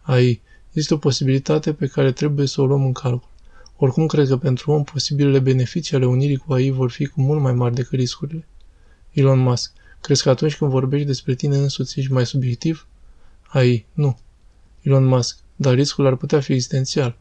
AI 0.01 0.41
este 0.71 0.93
o 0.93 0.97
posibilitate 0.97 1.73
pe 1.73 1.87
care 1.87 2.11
trebuie 2.11 2.47
să 2.47 2.61
o 2.61 2.65
luăm 2.65 2.85
în 2.85 2.91
calcul. 2.91 3.29
Oricum, 3.77 4.05
cred 4.05 4.27
că 4.27 4.37
pentru 4.37 4.71
om 4.71 4.83
posibilele 4.83 5.39
beneficii 5.39 5.95
ale 5.95 6.05
unirii 6.05 6.35
cu 6.35 6.53
AI 6.53 6.69
vor 6.69 6.91
fi 6.91 7.05
cu 7.05 7.21
mult 7.21 7.41
mai 7.41 7.53
mari 7.53 7.75
decât 7.75 7.99
riscurile. 7.99 8.47
Elon 9.11 9.39
Musk, 9.39 9.71
crezi 10.01 10.23
că 10.23 10.29
atunci 10.29 10.55
când 10.57 10.71
vorbești 10.71 11.07
despre 11.07 11.33
tine 11.33 11.57
însuți 11.57 11.99
ești 11.99 12.11
mai 12.11 12.25
subiectiv? 12.25 12.87
AI, 13.47 13.85
nu. 13.93 14.17
Elon 14.81 15.05
Musk, 15.05 15.37
dar 15.55 15.73
riscul 15.73 16.05
ar 16.05 16.15
putea 16.15 16.39
fi 16.39 16.53
existențial. 16.53 17.17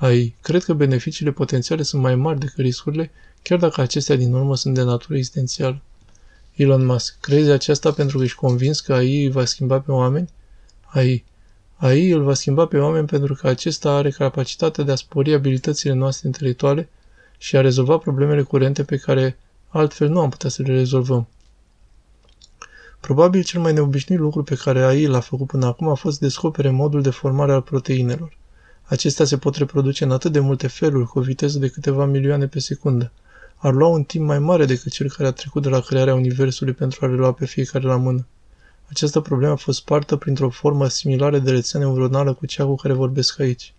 AI, 0.00 0.34
cred 0.42 0.64
că 0.64 0.72
beneficiile 0.72 1.30
potențiale 1.30 1.82
sunt 1.82 2.02
mai 2.02 2.14
mari 2.14 2.38
decât 2.38 2.58
riscurile, 2.58 3.10
chiar 3.42 3.58
dacă 3.58 3.80
acestea 3.80 4.16
din 4.16 4.32
urmă 4.32 4.56
sunt 4.56 4.74
de 4.74 4.82
natură 4.82 5.16
existențială. 5.16 5.80
Elon 6.54 6.84
Musk, 6.84 7.16
crezi 7.20 7.50
aceasta 7.50 7.92
pentru 7.92 8.18
că 8.18 8.24
ești 8.24 8.36
convins 8.36 8.80
că 8.80 8.94
AI 8.94 9.24
îi 9.24 9.30
va 9.30 9.44
schimba 9.44 9.80
pe 9.80 9.90
oameni? 9.90 10.28
AI, 10.84 11.24
AI 11.76 12.10
îl 12.10 12.22
va 12.22 12.34
schimba 12.34 12.66
pe 12.66 12.78
oameni 12.78 13.06
pentru 13.06 13.34
că 13.34 13.48
acesta 13.48 13.90
are 13.90 14.10
capacitatea 14.10 14.84
de 14.84 14.92
a 14.92 14.94
spori 14.94 15.34
abilitățile 15.34 15.92
noastre 15.92 16.26
intelectuale 16.26 16.88
și 17.38 17.56
a 17.56 17.60
rezolva 17.60 17.98
problemele 17.98 18.42
curente 18.42 18.84
pe 18.84 18.96
care 18.96 19.38
altfel 19.68 20.08
nu 20.08 20.20
am 20.20 20.28
putea 20.28 20.50
să 20.50 20.62
le 20.62 20.72
rezolvăm. 20.72 21.28
Probabil 23.00 23.42
cel 23.42 23.60
mai 23.60 23.72
neobișnuit 23.72 24.20
lucru 24.20 24.42
pe 24.42 24.54
care 24.54 24.84
AI 24.84 25.06
l-a 25.06 25.20
făcut 25.20 25.46
până 25.46 25.66
acum 25.66 25.88
a 25.88 25.94
fost 25.94 26.20
descopere 26.20 26.70
modul 26.70 27.02
de 27.02 27.10
formare 27.10 27.52
al 27.52 27.62
proteinelor. 27.62 28.37
Acestea 28.88 29.24
se 29.24 29.38
pot 29.38 29.56
reproduce 29.56 30.04
în 30.04 30.10
atât 30.10 30.32
de 30.32 30.40
multe 30.40 30.66
feluri, 30.66 31.06
cu 31.06 31.18
o 31.18 31.22
viteză 31.22 31.58
de 31.58 31.68
câteva 31.68 32.04
milioane 32.04 32.46
pe 32.46 32.58
secundă. 32.58 33.12
Ar 33.56 33.72
lua 33.72 33.88
un 33.88 34.02
timp 34.02 34.26
mai 34.26 34.38
mare 34.38 34.64
decât 34.64 34.92
cel 34.92 35.10
care 35.10 35.28
a 35.28 35.32
trecut 35.32 35.62
de 35.62 35.68
la 35.68 35.80
crearea 35.80 36.14
Universului 36.14 36.72
pentru 36.72 37.04
a 37.04 37.08
relua 37.08 37.32
pe 37.32 37.46
fiecare 37.46 37.84
la 37.84 37.96
mână. 37.96 38.26
Această 38.88 39.20
problemă 39.20 39.52
a 39.52 39.56
fost 39.56 39.78
spartă 39.78 40.16
printr-o 40.16 40.48
formă 40.48 40.88
similară 40.88 41.38
de 41.38 41.50
rețea 41.50 41.80
neuronală 41.80 42.32
cu 42.32 42.46
cea 42.46 42.64
cu 42.64 42.74
care 42.74 42.92
vorbesc 42.92 43.40
aici. 43.40 43.74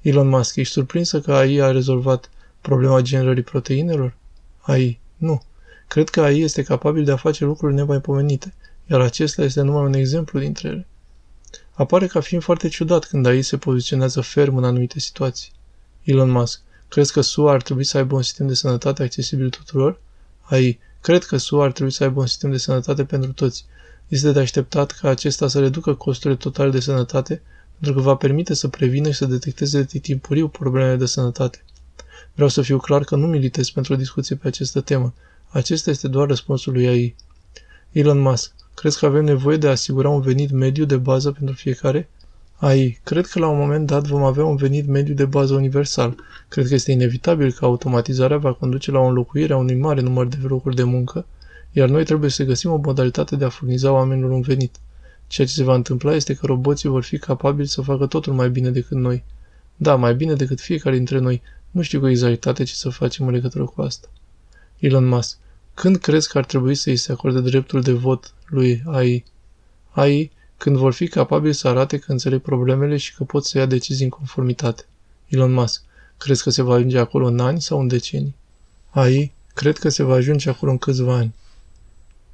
Elon 0.00 0.28
Musk, 0.28 0.56
ești 0.56 0.72
surprinsă 0.72 1.20
că 1.20 1.32
AI 1.32 1.60
a 1.60 1.70
rezolvat 1.70 2.30
problema 2.60 3.00
generării 3.00 3.42
proteinelor? 3.42 4.16
AI, 4.60 5.00
nu. 5.16 5.42
Cred 5.88 6.08
că 6.08 6.20
AI 6.20 6.40
este 6.40 6.62
capabil 6.62 7.04
de 7.04 7.12
a 7.12 7.16
face 7.16 7.44
lucruri 7.44 7.74
nemaipomenite, 7.74 8.54
iar 8.90 9.00
acesta 9.00 9.42
este 9.42 9.60
numai 9.60 9.84
un 9.84 9.92
exemplu 9.92 10.38
dintre 10.38 10.68
ele. 10.68 10.86
Apare 11.76 12.06
ca 12.06 12.20
fiind 12.20 12.42
foarte 12.42 12.68
ciudat 12.68 13.04
când 13.04 13.26
AI 13.26 13.42
se 13.42 13.56
poziționează 13.56 14.20
ferm 14.20 14.56
în 14.56 14.64
anumite 14.64 14.98
situații. 14.98 15.52
Elon 16.02 16.30
Musk, 16.30 16.60
crezi 16.88 17.12
că 17.12 17.20
SUA 17.20 17.52
ar 17.52 17.62
trebui 17.62 17.84
să 17.84 17.96
aibă 17.96 18.14
un 18.14 18.22
sistem 18.22 18.46
de 18.46 18.54
sănătate 18.54 19.02
accesibil 19.02 19.50
tuturor? 19.50 20.00
AI, 20.42 20.78
cred 21.00 21.24
că 21.24 21.36
SUA 21.36 21.64
ar 21.64 21.72
trebui 21.72 21.92
să 21.92 22.02
aibă 22.02 22.20
un 22.20 22.26
sistem 22.26 22.50
de 22.50 22.56
sănătate 22.56 23.04
pentru 23.04 23.32
toți, 23.32 23.64
este 24.08 24.32
de 24.32 24.40
așteptat 24.40 24.90
ca 24.90 25.08
acesta 25.08 25.48
să 25.48 25.60
reducă 25.60 25.94
costurile 25.94 26.38
totale 26.38 26.70
de 26.70 26.80
sănătate, 26.80 27.42
pentru 27.78 27.96
că 27.96 28.00
va 28.00 28.14
permite 28.14 28.54
să 28.54 28.68
prevină 28.68 29.10
și 29.10 29.16
să 29.16 29.26
detecteze 29.26 29.82
de 29.82 29.98
timpuriu 29.98 30.48
problemele 30.48 30.96
de 30.96 31.06
sănătate. 31.06 31.64
Vreau 32.34 32.48
să 32.48 32.62
fiu 32.62 32.78
clar 32.78 33.04
că 33.04 33.16
nu 33.16 33.26
militez 33.26 33.70
pentru 33.70 33.92
o 33.92 33.96
discuție 33.96 34.36
pe 34.36 34.48
această 34.48 34.80
temă. 34.80 35.14
Acesta 35.48 35.90
este 35.90 36.08
doar 36.08 36.28
răspunsul 36.28 36.72
lui 36.72 36.86
AI. 36.86 37.14
Elon 37.92 38.18
Musk, 38.18 38.52
crezi 38.76 38.98
că 38.98 39.06
avem 39.06 39.24
nevoie 39.24 39.56
de 39.56 39.66
a 39.66 39.70
asigura 39.70 40.08
un 40.08 40.20
venit 40.20 40.50
mediu 40.50 40.84
de 40.84 40.96
bază 40.96 41.30
pentru 41.30 41.54
fiecare? 41.54 42.08
AI, 42.56 43.00
cred 43.04 43.26
că 43.26 43.38
la 43.38 43.48
un 43.48 43.58
moment 43.58 43.86
dat 43.86 44.06
vom 44.06 44.22
avea 44.22 44.44
un 44.44 44.56
venit 44.56 44.86
mediu 44.86 45.14
de 45.14 45.24
bază 45.24 45.54
universal. 45.54 46.16
Cred 46.48 46.66
că 46.66 46.74
este 46.74 46.92
inevitabil 46.92 47.52
că 47.52 47.64
automatizarea 47.64 48.36
va 48.36 48.52
conduce 48.52 48.90
la 48.90 48.98
o 48.98 49.06
înlocuire 49.06 49.52
a 49.52 49.56
unui 49.56 49.74
mare 49.74 50.00
număr 50.00 50.26
de 50.26 50.36
locuri 50.42 50.76
de 50.76 50.82
muncă, 50.82 51.26
iar 51.72 51.88
noi 51.88 52.04
trebuie 52.04 52.30
să 52.30 52.44
găsim 52.44 52.70
o 52.70 52.80
modalitate 52.84 53.36
de 53.36 53.44
a 53.44 53.48
furniza 53.48 53.92
oamenilor 53.92 54.30
un 54.30 54.40
venit. 54.40 54.76
Ceea 55.26 55.46
ce 55.46 55.52
se 55.52 55.64
va 55.64 55.74
întâmpla 55.74 56.14
este 56.14 56.34
că 56.34 56.46
roboții 56.46 56.88
vor 56.88 57.02
fi 57.02 57.18
capabili 57.18 57.68
să 57.68 57.80
facă 57.80 58.06
totul 58.06 58.32
mai 58.32 58.50
bine 58.50 58.70
decât 58.70 58.96
noi. 58.96 59.24
Da, 59.76 59.94
mai 59.94 60.14
bine 60.14 60.34
decât 60.34 60.60
fiecare 60.60 60.96
dintre 60.96 61.18
noi. 61.18 61.42
Nu 61.70 61.82
știu 61.82 62.00
cu 62.00 62.08
exactitate 62.08 62.64
ce 62.64 62.74
să 62.74 62.88
facem 62.88 63.26
în 63.26 63.32
legătură 63.32 63.64
cu 63.64 63.82
asta. 63.82 64.08
Elon 64.78 65.06
Musk. 65.06 65.38
Când 65.76 65.96
crezi 65.96 66.28
că 66.28 66.38
ar 66.38 66.44
trebui 66.44 66.74
să 66.74 66.88
îi 66.88 66.96
se 66.96 67.12
acorde 67.12 67.40
dreptul 67.40 67.82
de 67.82 67.92
vot 67.92 68.34
lui 68.46 68.82
AI? 68.86 69.24
AI, 69.90 70.30
când 70.56 70.76
vor 70.76 70.92
fi 70.92 71.08
capabili 71.08 71.54
să 71.54 71.68
arate 71.68 71.98
că 71.98 72.12
înțeleg 72.12 72.40
problemele 72.40 72.96
și 72.96 73.14
că 73.14 73.24
pot 73.24 73.44
să 73.44 73.58
ia 73.58 73.66
decizii 73.66 74.04
în 74.04 74.10
conformitate. 74.10 74.84
Elon 75.26 75.52
Musk. 75.52 75.82
Crezi 76.16 76.42
că 76.42 76.50
se 76.50 76.62
va 76.62 76.74
ajunge 76.74 76.98
acolo 76.98 77.26
în 77.26 77.40
ani 77.40 77.60
sau 77.60 77.80
în 77.80 77.88
decenii? 77.88 78.34
AI, 78.90 79.32
cred 79.54 79.78
că 79.78 79.88
se 79.88 80.02
va 80.02 80.14
ajunge 80.14 80.48
acolo 80.48 80.70
în 80.70 80.78
câțiva 80.78 81.14
ani. 81.14 81.34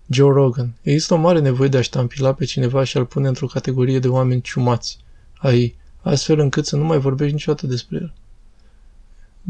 Joe 0.07 0.33
Rogan. 0.33 0.75
Există 0.83 1.15
o 1.15 1.17
mare 1.17 1.41
nevoie 1.41 1.69
de 1.69 1.77
a 1.77 1.83
ștampila 1.83 2.35
pe 2.35 2.45
cineva 2.45 2.85
și 2.85 2.97
a-l 2.97 3.07
pune 3.07 3.29
într-o 3.29 3.47
categorie 3.47 3.99
de 3.99 4.09
oameni 4.09 4.41
ciumați. 4.41 4.99
AI, 5.37 5.75
astfel 6.01 6.39
încât 6.39 6.67
să 6.67 6.77
nu 6.77 6.85
mai 6.85 6.99
vorbești 6.99 7.35
niciodată 7.35 7.67
despre 7.67 7.99
el. 8.01 8.13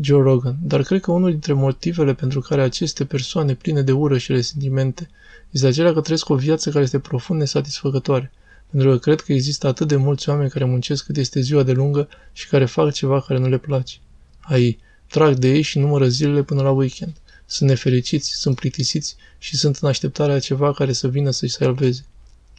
Joe 0.01 0.23
Rogan, 0.23 0.57
dar 0.63 0.83
cred 0.83 1.01
că 1.01 1.13
unul 1.13 1.31
dintre 1.31 1.53
motivele 1.53 2.15
pentru 2.15 2.41
care 2.41 2.63
aceste 2.63 3.05
persoane 3.05 3.55
pline 3.55 3.83
de 3.83 3.93
ură 3.93 4.19
și 4.19 4.33
resentimente 4.33 5.11
este 5.51 5.67
acela 5.67 5.93
că 5.93 6.01
trăiesc 6.01 6.29
o 6.29 6.35
viață 6.35 6.71
care 6.71 6.85
este 6.85 6.99
profund 6.99 7.39
nesatisfăcătoare, 7.39 8.33
pentru 8.71 8.91
că 8.91 8.99
cred 8.99 9.21
că 9.21 9.33
există 9.33 9.67
atât 9.67 9.89
de 9.89 9.97
mulți 9.97 10.29
oameni 10.29 10.51
care 10.51 10.65
muncesc 10.65 11.05
cât 11.05 11.17
este 11.17 11.41
ziua 11.41 11.63
de 11.63 11.73
lungă 11.73 12.09
și 12.33 12.49
care 12.49 12.65
fac 12.65 12.93
ceva 12.93 13.21
care 13.21 13.39
nu 13.39 13.49
le 13.49 13.59
place. 13.59 13.97
Ai, 14.41 14.79
trag 15.09 15.35
de 15.37 15.49
ei 15.49 15.63
și 15.63 15.79
numără 15.79 16.09
zilele 16.09 16.43
până 16.43 16.63
la 16.63 16.71
weekend. 16.71 17.13
Sunt 17.47 17.69
nefericiți, 17.69 18.31
sunt 18.31 18.57
plictisiți 18.57 19.17
și 19.39 19.57
sunt 19.57 19.77
în 19.77 19.89
așteptarea 19.89 20.39
ceva 20.39 20.73
care 20.73 20.93
să 20.93 21.09
vină 21.09 21.31
să-i 21.31 21.49
salveze. 21.49 22.05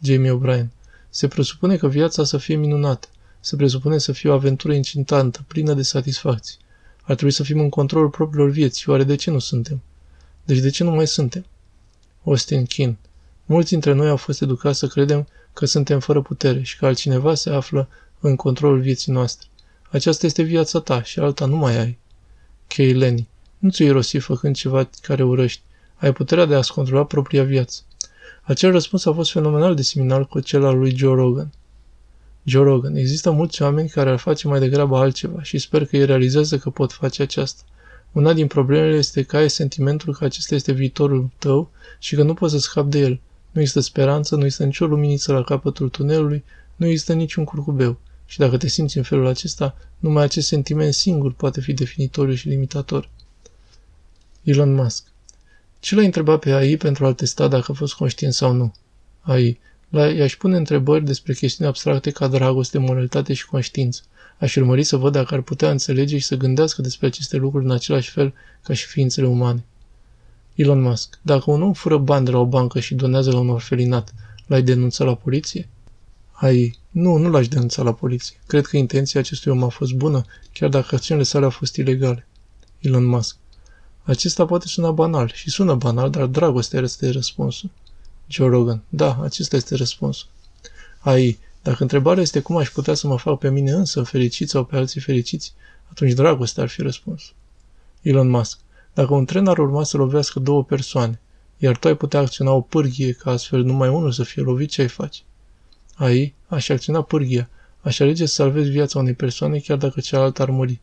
Jamie 0.02 0.40
O'Brien. 0.40 0.68
Se 1.10 1.28
presupune 1.28 1.78
că 1.78 1.88
viața 1.88 2.24
să 2.24 2.38
fie 2.38 2.56
minunată. 2.56 3.08
Se 3.40 3.56
presupune 3.56 3.98
să 3.98 4.12
fie 4.12 4.30
o 4.30 4.34
aventură 4.34 4.74
incitantă, 4.74 5.46
plină 5.48 5.74
de 5.74 5.82
satisfacții. 5.82 6.58
Ar 7.06 7.16
trebui 7.16 7.34
să 7.34 7.44
fim 7.44 7.60
în 7.60 7.70
controlul 7.70 8.10
propriilor 8.10 8.50
vieți. 8.50 8.90
Oare 8.90 9.04
de 9.04 9.16
ce 9.16 9.32
nu 9.32 9.40
suntem? 9.40 9.82
Deci 10.44 10.60
de 10.60 10.70
ce 10.70 10.84
nu 10.84 10.92
mai 10.92 11.08
suntem? 11.08 11.46
Austin 12.24 12.66
Kin. 12.66 12.98
Mulți 13.46 13.70
dintre 13.70 13.94
noi 13.94 14.10
au 14.10 14.18
fost 14.18 14.42
educați 14.42 14.80
să 14.80 14.88
credem 14.88 15.28
că 15.54 15.66
suntem 15.66 16.00
fără 16.00 16.22
putere 16.22 16.62
și 16.62 16.78
că 16.78 16.86
altcineva 16.86 17.34
se 17.34 17.50
află 17.50 17.88
în 18.20 18.36
controlul 18.36 18.80
vieții 18.80 19.12
noastre. 19.12 19.48
Aceasta 19.90 20.26
este 20.26 20.42
viața 20.42 20.80
ta 20.80 21.04
și 21.04 21.20
alta 21.20 21.46
nu 21.46 21.56
mai 21.56 21.78
ai. 21.78 21.98
Kay 22.68 22.94
Lenny. 22.94 23.28
Nu 23.58 23.70
ți-o 23.70 23.86
irosi 23.86 24.18
făcând 24.18 24.56
ceva 24.56 24.90
care 25.02 25.24
urăști. 25.24 25.62
Ai 25.96 26.14
puterea 26.14 26.46
de 26.46 26.56
a-ți 26.56 26.74
controla 26.74 27.06
propria 27.06 27.44
viață. 27.44 27.82
Acel 28.42 28.72
răspuns 28.72 29.06
a 29.06 29.14
fost 29.14 29.32
fenomenal 29.32 29.76
de 29.76 29.82
similar 29.82 30.26
cu 30.26 30.40
cel 30.40 30.66
al 30.66 30.78
lui 30.78 30.96
Joe 30.98 31.16
Rogan. 31.16 31.52
Joe 32.44 32.64
Rogan. 32.64 32.96
Există 32.96 33.32
mulți 33.32 33.62
oameni 33.62 33.90
care 33.90 34.10
ar 34.10 34.18
face 34.18 34.48
mai 34.48 34.60
degrabă 34.60 34.98
altceva 34.98 35.44
și 35.44 35.58
sper 35.58 35.86
că 35.86 35.98
ei 35.98 36.06
realizează 36.06 36.58
că 36.58 36.70
pot 36.70 36.92
face 36.92 37.22
aceasta. 37.22 37.64
Una 38.12 38.34
din 38.34 38.48
problemele 38.48 38.98
este 38.98 39.24
că 39.24 39.38
ai 39.38 39.50
sentimentul 39.50 40.14
că 40.14 40.24
acesta 40.24 40.56
este 40.56 40.72
viitorul 40.72 41.30
tău 41.38 41.72
și 42.00 42.16
că 42.16 42.24
nu 42.24 42.34
poți 42.34 42.54
să 42.54 42.60
scapi 42.60 42.90
de 42.90 43.00
el. 43.00 43.20
Nu 43.52 43.60
există 43.60 43.80
speranță, 43.80 44.36
nu 44.36 44.44
există 44.44 44.64
nicio 44.64 44.86
luminiță 44.86 45.32
la 45.32 45.44
capătul 45.44 45.90
tunelului, 45.90 46.44
nu 46.76 46.86
există 46.86 47.14
niciun 47.14 47.44
curcubeu. 47.44 48.00
Și 48.26 48.38
dacă 48.38 48.58
te 48.58 48.68
simți 48.68 48.98
în 48.98 49.04
felul 49.04 49.28
acesta, 49.28 49.76
numai 50.00 50.24
acest 50.24 50.48
sentiment 50.48 50.94
singur 50.94 51.34
poate 51.34 51.62
fi 51.62 51.74
definitoriu 51.74 52.34
și 52.34 52.48
limitator. 52.48 53.10
Elon 54.44 54.74
Musk 54.74 55.06
Ce 55.80 55.96
l-ai 55.96 56.06
întrebat 56.06 56.40
pe 56.40 56.52
AI 56.52 56.78
pentru 56.78 57.06
a-l 57.06 57.14
testa 57.14 57.48
dacă 57.48 57.72
a 57.72 57.74
fost 57.74 57.94
conștient 57.94 58.34
sau 58.34 58.52
nu? 58.52 58.74
AI 59.22 59.60
la, 59.94 60.08
i-aș 60.08 60.36
pune 60.36 60.58
întrebări 60.58 61.06
despre 61.06 61.34
chestiuni 61.34 61.70
abstracte 61.70 62.12
ca 62.12 62.28
dragoste, 62.28 62.78
moralitate 62.78 63.34
și 63.34 63.46
conștiință. 63.46 64.02
Aș 64.40 64.56
urmări 64.56 64.84
să 64.84 64.98
văd 64.98 65.12
dacă 65.12 65.34
ar 65.34 65.42
putea 65.42 65.72
înțelege 65.72 66.18
și 66.18 66.26
să 66.26 66.36
gândească 66.36 66.82
despre 66.82 67.08
aceste 67.08 67.38
lucruri 67.38 67.66
în 67.66 67.72
același 67.72 68.10
fel 68.10 68.34
ca 68.64 68.74
și 68.74 68.86
ființele 68.86 69.28
umane. 69.28 69.66
Elon 70.56 70.82
Musk. 70.82 71.20
Dacă 71.22 71.52
un 71.52 71.62
om 71.62 71.74
fură 71.74 71.98
bani 71.98 72.26
de 72.26 72.32
la 72.32 72.38
o 72.38 72.46
bancă 72.46 72.80
și 72.80 72.96
donează 72.96 73.32
la 73.32 73.40
un 73.40 73.50
orfelinat, 73.50 74.14
l-ai 74.48 74.62
denunțat 74.62 75.08
la 75.08 75.16
poliție? 75.16 75.70
Ai, 76.32 76.80
nu, 76.90 77.18
nu 77.18 77.30
l-aș 77.30 77.48
denunța 77.48 77.84
la 77.84 77.94
poliție. 77.94 78.38
Cred 78.48 78.66
că 78.66 78.78
intenția 78.78 79.20
acestui 79.20 79.52
om 79.52 79.64
a 79.64 79.68
fost 79.68 79.94
bună, 79.94 80.26
chiar 80.54 80.70
dacă 80.70 80.96
acțiunile 80.96 81.26
sale 81.26 81.44
au 81.44 81.52
fost 81.52 81.76
ilegale. 81.76 82.28
Elon 82.80 83.06
Musk. 83.06 83.36
Acesta 84.04 84.46
poate 84.46 84.68
suna 84.68 84.92
banal 84.92 85.32
și 85.34 85.50
sună 85.50 85.76
banal, 85.76 86.10
dar 86.10 86.26
dragostea 86.26 86.80
este 86.80 87.10
răspunsul. 87.10 87.70
Joe 88.28 88.50
Rogan. 88.50 88.84
Da, 88.90 89.20
acesta 89.22 89.56
este 89.56 89.76
răspunsul. 89.76 90.28
Ai, 91.00 91.40
dacă 91.64 91.82
întrebarea 91.82 92.22
este 92.22 92.40
cum 92.40 92.58
aș 92.58 92.70
putea 92.70 92.94
să 92.94 93.08
mă 93.08 93.18
fac 93.18 93.40
pe 93.40 93.50
mine 93.50 93.72
însă 93.72 94.04
fericit 94.04 94.50
sau 94.50 94.64
pe 94.64 94.76
alții 94.76 95.02
fericiți, 95.02 95.54
atunci 95.90 96.14
dragostea 96.14 96.64
ar 96.64 96.70
fi 96.70 96.82
răspuns. 96.82 97.24
Elon 98.02 98.30
Musk. 98.30 98.60
Dacă 98.94 99.14
un 99.14 99.26
tren 99.26 99.48
ar 99.48 99.58
urma 99.58 99.84
să 99.84 99.98
lovească 99.98 100.40
două 100.40 100.64
persoane, 100.64 101.20
iar 101.58 101.78
tu 101.78 101.88
ai 101.88 101.96
putea 101.96 102.20
acționa 102.20 102.52
o 102.52 102.62
pârghie 102.62 103.12
ca 103.12 103.32
astfel 103.32 103.64
numai 103.64 103.90
unul 103.90 104.12
să 104.12 104.24
fie 104.24 104.42
lovit, 104.42 104.70
ce 104.70 104.82
ai 104.82 104.88
face? 104.88 105.22
Ai, 105.96 106.34
aș 106.48 106.70
acționa 106.70 107.02
pârghia, 107.02 107.50
aș 107.82 108.00
alege 108.00 108.26
să 108.26 108.34
salvezi 108.34 108.70
viața 108.70 109.00
unei 109.00 109.14
persoane 109.14 109.60
chiar 109.60 109.78
dacă 109.78 110.00
cealaltă 110.00 110.42
ar 110.42 110.50
muri. 110.50 110.80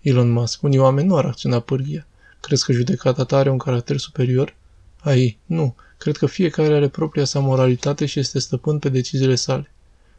Elon 0.00 0.30
Musk. 0.30 0.62
Unii 0.62 0.78
oameni 0.78 1.06
nu 1.06 1.16
ar 1.16 1.24
acționa 1.24 1.60
pârghia. 1.60 2.06
Crezi 2.40 2.64
că 2.64 2.72
judecata 2.72 3.24
ta 3.24 3.36
are 3.36 3.50
un 3.50 3.58
caracter 3.58 3.96
superior? 3.96 4.54
Ai, 5.04 5.38
nu. 5.46 5.74
Cred 5.98 6.16
că 6.16 6.26
fiecare 6.26 6.74
are 6.74 6.88
propria 6.88 7.24
sa 7.24 7.38
moralitate 7.38 8.06
și 8.06 8.18
este 8.18 8.38
stăpân 8.38 8.78
pe 8.78 8.88
deciziile 8.88 9.34
sale. 9.34 9.70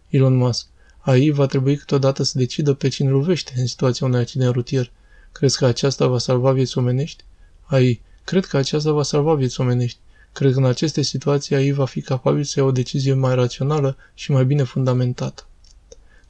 Elon 0.10 0.36
Musk. 0.36 0.68
AI 1.00 1.30
va 1.30 1.46
trebui 1.46 1.78
câteodată 1.78 2.24
să 2.24 2.38
decidă 2.38 2.74
pe 2.74 2.88
cine 2.88 3.10
lovește 3.10 3.54
în 3.58 3.68
situația 3.68 4.06
unui 4.08 4.20
accident 4.20 4.54
rutier. 4.54 4.92
Crezi 5.32 5.58
că 5.58 5.66
aceasta 5.66 6.08
va 6.08 6.18
salva 6.18 6.52
vieți 6.52 6.78
omenești? 6.78 7.24
AI. 7.64 8.02
Cred 8.24 8.46
că 8.46 8.58
aceasta 8.58 8.92
va 8.92 9.04
salva 9.04 9.34
vieți 9.34 9.62
omenești. 9.62 10.00
Cred 10.34 10.52
că 10.52 10.58
în 10.58 10.66
aceste 10.66 11.02
situații 11.02 11.56
AI 11.56 11.72
va 11.72 11.86
fi 11.86 12.02
capabil 12.02 12.44
să 12.44 12.60
ia 12.60 12.66
o 12.66 12.72
decizie 12.72 13.14
mai 13.14 13.36
rațională 13.36 13.98
și 14.14 14.32
mai 14.32 14.46
bine 14.46 14.64
fundamentată. 14.64 15.48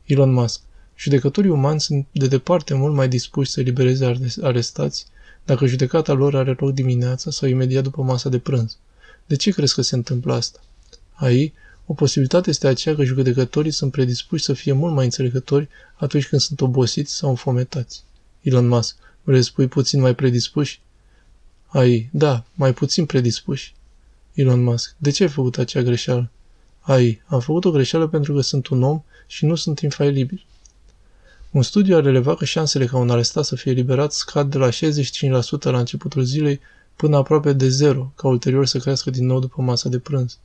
Elon 0.06 0.32
Musk. 0.32 0.62
Judecătorii 0.98 1.50
umani 1.50 1.82
sunt 1.82 2.08
de 2.12 2.28
departe 2.28 2.74
mult 2.74 2.94
mai 2.94 3.08
dispuși 3.08 3.52
să 3.52 3.60
elibereze 3.60 4.18
arestați 4.42 5.06
dacă 5.46 5.66
judecata 5.66 6.14
lor 6.14 6.36
are 6.36 6.56
loc 6.60 6.74
dimineața 6.74 7.32
sau 7.32 7.50
imediat 7.50 7.84
după 7.84 8.02
masa 8.02 8.30
de 8.30 8.40
prânz. 8.40 8.78
De 9.26 9.36
ce 9.36 9.52
crezi 9.52 9.74
că 9.74 9.82
se 9.82 9.96
întâmplă 9.96 10.34
asta? 10.34 10.60
Aici, 11.14 11.54
o 11.86 11.94
posibilitate 11.94 12.50
este 12.50 12.68
aceea 12.68 12.96
că 12.96 13.04
judecătorii 13.04 13.72
sunt 13.72 13.92
predispuși 13.92 14.44
să 14.44 14.54
fie 14.54 14.72
mult 14.72 14.94
mai 14.94 15.04
înțelegători 15.04 15.70
atunci 15.96 16.28
când 16.28 16.42
sunt 16.42 16.62
obosiți 16.62 17.16
sau 17.16 17.30
înfometați. 17.30 18.04
Elon 18.42 18.68
Musk, 18.68 18.96
vrei 19.24 19.42
să 19.42 19.44
spui 19.50 19.68
puțin 19.68 20.02
mai 20.02 20.16
predispuși? 20.16 20.82
Ai, 21.68 22.10
da, 22.12 22.46
mai 22.54 22.74
puțin 22.74 23.06
predispuși. 23.06 23.74
Elon 24.34 24.64
Musk, 24.64 24.96
de 24.98 25.12
ce 25.12 25.24
ai 25.24 25.30
făcut 25.30 25.58
acea 25.58 25.82
greșeală? 25.82 26.30
Ai, 26.80 27.22
am 27.26 27.40
făcut 27.40 27.66
o 27.66 27.72
greșeală 27.72 28.08
pentru 28.08 28.34
că 28.34 28.42
sunt 28.42 28.68
un 28.68 28.84
om 28.84 29.04
și 29.28 29.46
nu 29.46 29.56
sunt 29.56 29.80
infailibil. 29.80 30.46
Un 31.56 31.62
studiu 31.62 31.96
a 31.96 32.00
relevat 32.00 32.38
că 32.38 32.46
șansele 32.46 32.86
ca 32.86 32.98
un 32.98 33.10
arestat 33.10 33.46
să 33.46 33.56
fie 33.56 33.72
eliberat 33.72 34.12
scad 34.14 34.52
de 34.52 34.58
la 34.58 34.70
65% 34.70 34.72
la 35.62 35.80
începutul 35.80 36.24
zilei 36.24 36.60
până 36.96 37.18
aproape 37.18 37.54
de 37.54 37.70
zero, 37.70 38.12
ca 38.16 38.28
ulterior 38.28 38.66
să 38.66 38.78
crească 38.78 39.10
din 39.10 39.26
nou 39.26 39.40
după 39.40 39.62
masa 39.62 39.90
de 39.90 40.00
prânz. 40.00 40.38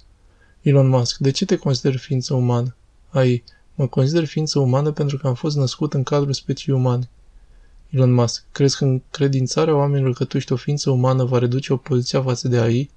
Elon 0.60 0.88
Musk, 0.88 1.18
de 1.18 1.30
ce 1.30 1.44
te 1.44 1.56
consider 1.56 1.96
ființă 1.96 2.34
umană? 2.34 2.76
Ai, 3.08 3.44
mă 3.74 3.86
consider 3.86 4.24
ființă 4.24 4.58
umană 4.58 4.92
pentru 4.92 5.16
că 5.16 5.26
am 5.26 5.34
fost 5.34 5.56
născut 5.56 5.94
în 5.94 6.02
cadrul 6.02 6.32
speciei 6.32 6.76
umane. 6.76 7.08
Elon 7.88 8.12
Musk, 8.12 8.44
crezi 8.52 8.76
că 8.76 8.84
încredințarea 8.84 9.76
oamenilor 9.76 10.12
că 10.12 10.24
tu 10.24 10.36
ești 10.36 10.52
o 10.52 10.56
ființă 10.56 10.90
umană 10.90 11.24
va 11.24 11.38
reduce 11.38 11.72
opoziția 11.72 12.22
față 12.22 12.48
de 12.48 12.58
AI? 12.58 12.90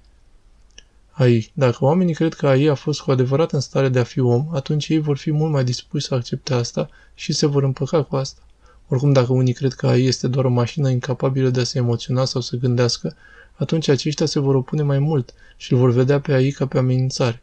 AI. 1.16 1.52
Dacă 1.52 1.84
oamenii 1.84 2.14
cred 2.14 2.34
că 2.34 2.46
AI 2.46 2.66
a 2.66 2.74
fost 2.74 3.00
cu 3.00 3.10
adevărat 3.10 3.52
în 3.52 3.60
stare 3.60 3.88
de 3.88 3.98
a 3.98 4.04
fi 4.04 4.20
om, 4.20 4.48
atunci 4.52 4.88
ei 4.88 4.98
vor 4.98 5.16
fi 5.16 5.32
mult 5.32 5.52
mai 5.52 5.64
dispuși 5.64 6.06
să 6.06 6.14
accepte 6.14 6.54
asta 6.54 6.88
și 7.14 7.32
se 7.32 7.46
vor 7.46 7.62
împăca 7.62 8.02
cu 8.02 8.16
asta. 8.16 8.40
Oricum, 8.88 9.12
dacă 9.12 9.32
unii 9.32 9.52
cred 9.52 9.72
că 9.72 9.86
AI 9.86 10.04
este 10.04 10.28
doar 10.28 10.44
o 10.44 10.50
mașină 10.50 10.90
incapabilă 10.90 11.48
de 11.48 11.60
a 11.60 11.64
se 11.64 11.78
emoționa 11.78 12.24
sau 12.24 12.40
să 12.40 12.56
gândească, 12.56 13.16
atunci 13.54 13.88
aceștia 13.88 14.26
se 14.26 14.38
vor 14.38 14.54
opune 14.54 14.82
mai 14.82 14.98
mult 14.98 15.34
și 15.56 15.72
îl 15.72 15.78
vor 15.78 15.90
vedea 15.90 16.20
pe 16.20 16.32
AI 16.32 16.50
ca 16.50 16.66
pe 16.66 16.78
amenințare. 16.78 17.42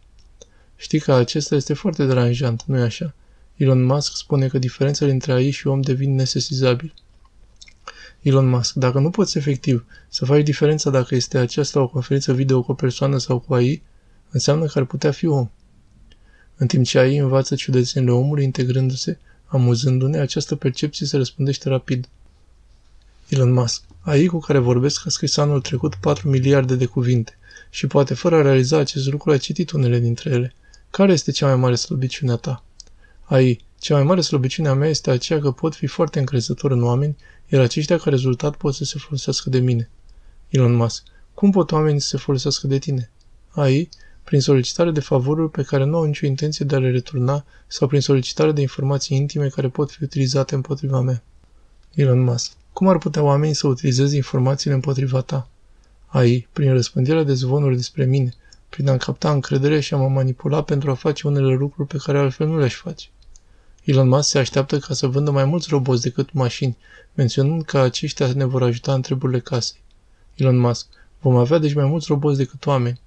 Știi 0.75 0.99
că 0.99 1.13
acesta 1.13 1.55
este 1.55 1.73
foarte 1.73 2.05
deranjant, 2.05 2.63
nu-i 2.63 2.81
așa? 2.81 3.13
Elon 3.55 3.83
Musk 3.83 4.15
spune 4.15 4.47
că 4.47 4.57
diferențele 4.57 5.11
între 5.11 5.31
AI 5.31 5.49
și 5.49 5.67
om 5.67 5.81
devin 5.81 6.15
nesesizabile. 6.15 6.93
Elon 8.21 8.49
Musk, 8.49 8.73
dacă 8.73 8.99
nu 8.99 9.09
poți 9.09 9.37
efectiv 9.37 9.85
să 10.09 10.25
faci 10.25 10.43
diferența 10.43 10.89
dacă 10.89 11.15
este 11.15 11.37
aceasta 11.37 11.81
o 11.81 11.87
conferință 11.87 12.33
video 12.33 12.61
cu 12.61 12.71
o 12.71 12.75
persoană 12.75 13.17
sau 13.17 13.39
cu 13.39 13.53
AI, 13.53 13.81
înseamnă 14.29 14.65
că 14.65 14.79
ar 14.79 14.85
putea 14.85 15.11
fi 15.11 15.25
om. 15.25 15.49
În 16.55 16.67
timp 16.67 16.85
ce 16.85 16.99
AI 16.99 17.17
învață 17.17 17.55
ciudățenile 17.55 18.11
omului 18.11 18.43
integrându-se, 18.43 19.19
Amuzându-ne, 19.51 20.17
această 20.17 20.55
percepție 20.55 21.05
se 21.05 21.17
răspândește 21.17 21.69
rapid. 21.69 22.07
Elon 23.27 23.51
Musk. 23.51 23.83
AI 24.01 24.25
cu 24.25 24.39
care 24.39 24.57
vorbesc 24.57 25.05
a 25.05 25.09
scris 25.09 25.37
anul 25.37 25.61
trecut 25.61 25.95
4 25.95 26.29
miliarde 26.29 26.75
de 26.75 26.85
cuvinte 26.85 27.37
și 27.69 27.87
poate 27.87 28.13
fără 28.13 28.35
a 28.35 28.41
realiza 28.41 28.77
acest 28.77 29.11
lucru 29.11 29.31
a 29.31 29.37
citit 29.37 29.71
unele 29.71 29.99
dintre 29.99 30.29
ele. 30.29 30.53
Care 30.89 31.11
este 31.11 31.31
cea 31.31 31.45
mai 31.45 31.55
mare 31.55 31.75
slăbiciune 31.75 32.31
a 32.31 32.35
ta? 32.35 32.63
AI. 33.23 33.65
Cea 33.79 33.95
mai 33.95 34.03
mare 34.03 34.21
slăbiciune 34.21 34.69
a 34.69 34.73
mea 34.73 34.89
este 34.89 35.11
aceea 35.11 35.39
că 35.39 35.51
pot 35.51 35.75
fi 35.75 35.87
foarte 35.87 36.19
încrezător 36.19 36.71
în 36.71 36.83
oameni, 36.83 37.15
iar 37.51 37.61
aceștia 37.61 37.97
ca 37.97 38.09
rezultat 38.09 38.55
pot 38.55 38.73
să 38.73 38.83
se 38.83 38.99
folosească 38.99 39.49
de 39.49 39.59
mine. 39.59 39.89
Elon 40.49 40.73
Musk. 40.73 41.03
Cum 41.33 41.51
pot 41.51 41.71
oamenii 41.71 41.99
să 41.99 42.07
se 42.07 42.17
folosească 42.17 42.67
de 42.67 42.77
tine? 42.77 43.09
AI 43.49 43.89
prin 44.23 44.41
solicitare 44.41 44.91
de 44.91 44.99
favoruri 44.99 45.51
pe 45.51 45.63
care 45.63 45.83
nu 45.83 45.97
au 45.97 46.03
nicio 46.03 46.25
intenție 46.25 46.65
de 46.65 46.75
a 46.75 46.79
le 46.79 46.91
returna 46.91 47.45
sau 47.67 47.87
prin 47.87 48.01
solicitare 48.01 48.51
de 48.51 48.61
informații 48.61 49.17
intime 49.17 49.47
care 49.47 49.67
pot 49.67 49.91
fi 49.91 50.03
utilizate 50.03 50.55
împotriva 50.55 51.01
mea. 51.01 51.23
Elon 51.93 52.23
Musk. 52.23 52.51
Cum 52.73 52.87
ar 52.87 52.97
putea 52.97 53.23
oamenii 53.23 53.55
să 53.55 53.67
utilizeze 53.67 54.15
informațiile 54.15 54.75
împotriva 54.75 55.21
ta? 55.21 55.49
AI, 56.05 56.47
prin 56.53 56.71
răspândirea 56.71 57.23
de 57.23 57.33
zvonuri 57.33 57.75
despre 57.75 58.05
mine, 58.05 58.33
prin 58.69 58.89
a 58.89 58.97
capta 58.97 59.31
încredere 59.31 59.79
și 59.79 59.93
a 59.93 59.97
mă 59.97 60.07
manipula 60.07 60.63
pentru 60.63 60.91
a 60.91 60.93
face 60.93 61.27
unele 61.27 61.53
lucruri 61.53 61.87
pe 61.87 61.97
care 62.03 62.17
altfel 62.17 62.47
nu 62.47 62.57
le-aș 62.57 62.75
face. 62.75 63.07
Elon 63.83 64.07
Musk 64.07 64.29
se 64.29 64.39
așteaptă 64.39 64.79
ca 64.79 64.93
să 64.93 65.07
vândă 65.07 65.31
mai 65.31 65.45
mulți 65.45 65.67
roboți 65.69 66.01
decât 66.01 66.33
mașini, 66.33 66.77
menționând 67.13 67.63
că 67.63 67.77
aceștia 67.77 68.33
ne 68.33 68.45
vor 68.45 68.63
ajuta 68.63 68.93
în 68.93 69.01
treburile 69.01 69.39
casei. 69.39 69.81
Elon 70.35 70.57
Musk, 70.57 70.87
vom 71.19 71.35
avea 71.35 71.57
deci 71.57 71.73
mai 71.73 71.85
mulți 71.85 72.05
roboți 72.09 72.37
decât 72.37 72.65
oameni. 72.65 73.01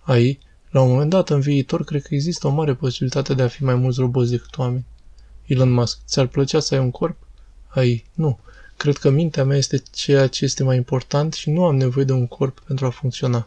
AI, 0.00 0.38
la 0.70 0.80
un 0.80 0.90
moment 0.90 1.10
dat 1.10 1.30
în 1.30 1.40
viitor, 1.40 1.84
cred 1.84 2.02
că 2.02 2.14
există 2.14 2.46
o 2.46 2.50
mare 2.50 2.74
posibilitate 2.74 3.34
de 3.34 3.42
a 3.42 3.48
fi 3.48 3.64
mai 3.64 3.74
mulți 3.74 4.00
roboți 4.00 4.30
decât 4.30 4.58
oameni. 4.58 4.84
Elon 5.46 5.70
Musk, 5.70 5.98
ți-ar 6.06 6.26
plăcea 6.26 6.60
să 6.60 6.74
ai 6.74 6.80
un 6.80 6.90
corp? 6.90 7.16
AI, 7.68 8.04
nu. 8.14 8.38
Cred 8.76 8.96
că 8.96 9.10
mintea 9.10 9.44
mea 9.44 9.56
este 9.56 9.82
ceea 9.92 10.26
ce 10.26 10.44
este 10.44 10.62
mai 10.62 10.76
important 10.76 11.32
și 11.32 11.50
nu 11.50 11.64
am 11.64 11.76
nevoie 11.76 12.04
de 12.04 12.12
un 12.12 12.26
corp 12.26 12.60
pentru 12.60 12.86
a 12.86 12.90
funcționa. 12.90 13.46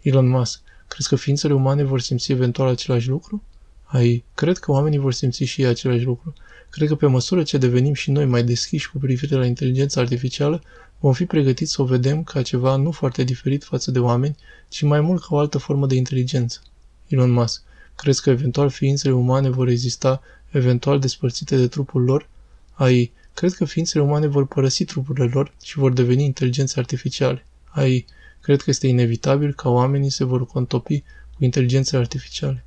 Elon 0.00 0.28
Musk, 0.28 0.60
crezi 0.88 1.08
că 1.08 1.16
ființele 1.16 1.54
umane 1.54 1.82
vor 1.82 2.00
simți 2.00 2.32
eventual 2.32 2.68
același 2.68 3.08
lucru? 3.08 3.42
Ai, 3.90 4.24
cred 4.34 4.58
că 4.58 4.70
oamenii 4.70 4.98
vor 4.98 5.12
simți 5.12 5.44
și 5.44 5.62
ei 5.62 5.68
același 5.68 6.04
lucru. 6.04 6.32
Cred 6.70 6.88
că 6.88 6.94
pe 6.94 7.06
măsură 7.06 7.42
ce 7.42 7.58
devenim 7.58 7.94
și 7.94 8.10
noi 8.10 8.24
mai 8.24 8.44
deschiși 8.44 8.90
cu 8.90 8.98
privire 8.98 9.34
la 9.36 9.46
inteligența 9.46 10.00
artificială, 10.00 10.62
vom 10.98 11.12
fi 11.12 11.24
pregătiți 11.24 11.72
să 11.72 11.82
o 11.82 11.84
vedem 11.84 12.22
ca 12.22 12.42
ceva 12.42 12.76
nu 12.76 12.90
foarte 12.90 13.24
diferit 13.24 13.64
față 13.64 13.90
de 13.90 13.98
oameni, 13.98 14.36
ci 14.68 14.82
mai 14.82 15.00
mult 15.00 15.20
ca 15.20 15.26
o 15.30 15.38
altă 15.38 15.58
formă 15.58 15.86
de 15.86 15.94
inteligență. 15.94 16.60
Elon 17.06 17.30
Musk, 17.30 17.62
crezi 17.96 18.22
că 18.22 18.30
eventual 18.30 18.70
ființele 18.70 19.14
umane 19.14 19.48
vor 19.48 19.68
exista 19.68 20.22
eventual 20.50 20.98
despărțite 20.98 21.56
de 21.56 21.68
trupul 21.68 22.02
lor? 22.02 22.28
Ai, 22.72 23.12
cred 23.34 23.52
că 23.52 23.64
ființele 23.64 24.04
umane 24.04 24.26
vor 24.26 24.46
părăsi 24.46 24.84
trupurile 24.84 25.30
lor 25.32 25.52
și 25.62 25.78
vor 25.78 25.92
deveni 25.92 26.24
inteligențe 26.24 26.78
artificiale. 26.78 27.46
Ai, 27.64 28.04
cred 28.40 28.62
că 28.62 28.70
este 28.70 28.86
inevitabil 28.86 29.54
ca 29.54 29.68
oamenii 29.68 30.10
se 30.10 30.24
vor 30.24 30.46
contopi 30.46 31.00
cu 31.36 31.44
inteligențe 31.44 31.96
artificiale. 31.96 32.62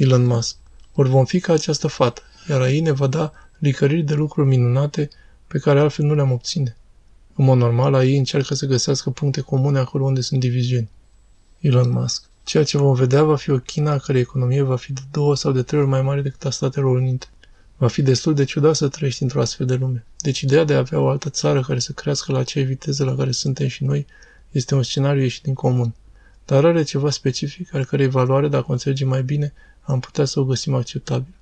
Elon 0.00 0.24
Musk, 0.24 0.56
ori 0.94 1.08
vom 1.08 1.24
fi 1.24 1.40
ca 1.40 1.52
această 1.52 1.86
fată, 1.86 2.22
iar 2.48 2.66
ei 2.66 2.80
ne 2.80 2.90
va 2.90 3.06
da 3.06 3.32
licăriri 3.58 4.02
de 4.02 4.14
lucruri 4.14 4.48
minunate 4.48 5.08
pe 5.46 5.58
care 5.58 5.80
altfel 5.80 6.04
nu 6.04 6.14
le-am 6.14 6.32
obține. 6.32 6.76
În 7.34 7.44
mod 7.44 7.58
normal, 7.58 7.94
ei 7.94 8.18
încearcă 8.18 8.54
să 8.54 8.66
găsească 8.66 9.10
puncte 9.10 9.40
comune 9.40 9.78
acolo 9.78 10.04
unde 10.04 10.20
sunt 10.20 10.40
diviziuni. 10.40 10.90
Elon 11.58 11.90
Musk. 11.90 12.24
Ceea 12.44 12.64
ce 12.64 12.78
vom 12.78 12.94
vedea 12.94 13.24
va 13.24 13.36
fi 13.36 13.50
o 13.50 13.58
China 13.58 13.92
a 13.92 13.98
cărei 13.98 14.20
economie 14.20 14.62
va 14.62 14.76
fi 14.76 14.92
de 14.92 15.00
două 15.10 15.36
sau 15.36 15.52
de 15.52 15.62
trei 15.62 15.80
ori 15.80 15.88
mai 15.88 16.02
mare 16.02 16.22
decât 16.22 16.44
a 16.44 16.50
Statelor 16.50 16.96
Unite. 16.96 17.26
Va 17.76 17.88
fi 17.88 18.02
destul 18.02 18.34
de 18.34 18.44
ciudat 18.44 18.76
să 18.76 18.88
trăiești 18.88 19.22
într-o 19.22 19.40
astfel 19.40 19.66
de 19.66 19.74
lume. 19.74 20.04
Deci 20.16 20.40
ideea 20.40 20.64
de 20.64 20.74
a 20.74 20.78
avea 20.78 21.00
o 21.00 21.08
altă 21.08 21.30
țară 21.30 21.60
care 21.60 21.78
să 21.78 21.92
crească 21.92 22.32
la 22.32 22.38
aceea 22.38 22.64
viteză 22.64 23.04
la 23.04 23.14
care 23.14 23.30
suntem 23.30 23.66
și 23.66 23.84
noi 23.84 24.06
este 24.50 24.74
un 24.74 24.82
scenariu 24.82 25.22
ieșit 25.22 25.42
din 25.42 25.54
comun. 25.54 25.94
Dar 26.44 26.64
are 26.64 26.82
ceva 26.82 27.10
specific 27.10 27.74
al 27.74 27.84
cărei 27.84 28.08
valoare, 28.08 28.48
dacă 28.48 28.64
o 28.68 28.72
înțelegem 28.72 29.08
mai 29.08 29.22
bine, 29.22 29.52
am 29.90 30.00
putea 30.00 30.24
să 30.24 30.40
o 30.40 30.44
găsim 30.44 30.74
acceptabil. 30.74 31.34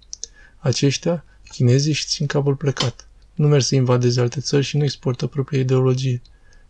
Aceștia, 0.58 1.24
chinezii, 1.50 1.92
și 1.92 2.06
țin 2.06 2.26
capul 2.26 2.54
plecat. 2.54 3.08
Nu 3.34 3.48
merg 3.48 3.62
să 3.62 3.74
invadeze 3.74 4.20
alte 4.20 4.40
țări 4.40 4.64
și 4.64 4.76
nu 4.76 4.84
exportă 4.84 5.26
propria 5.26 5.60
ideologie. 5.60 6.22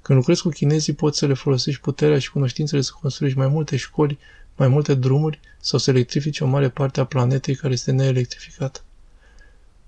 Când 0.02 0.18
lucrezi 0.18 0.42
cu 0.42 0.48
chinezii, 0.48 0.92
poți 0.92 1.18
să 1.18 1.26
le 1.26 1.34
folosești 1.34 1.80
puterea 1.80 2.18
și 2.18 2.30
cunoștințele 2.30 2.80
să 2.80 2.90
construiești 3.00 3.38
mai 3.38 3.48
multe 3.48 3.76
școli, 3.76 4.18
mai 4.56 4.68
multe 4.68 4.94
drumuri 4.94 5.40
sau 5.60 5.78
să 5.78 5.90
electrifici 5.90 6.40
o 6.40 6.46
mare 6.46 6.68
parte 6.68 7.00
a 7.00 7.04
planetei 7.04 7.54
care 7.54 7.72
este 7.72 7.90
neelectrificată. 7.90 8.80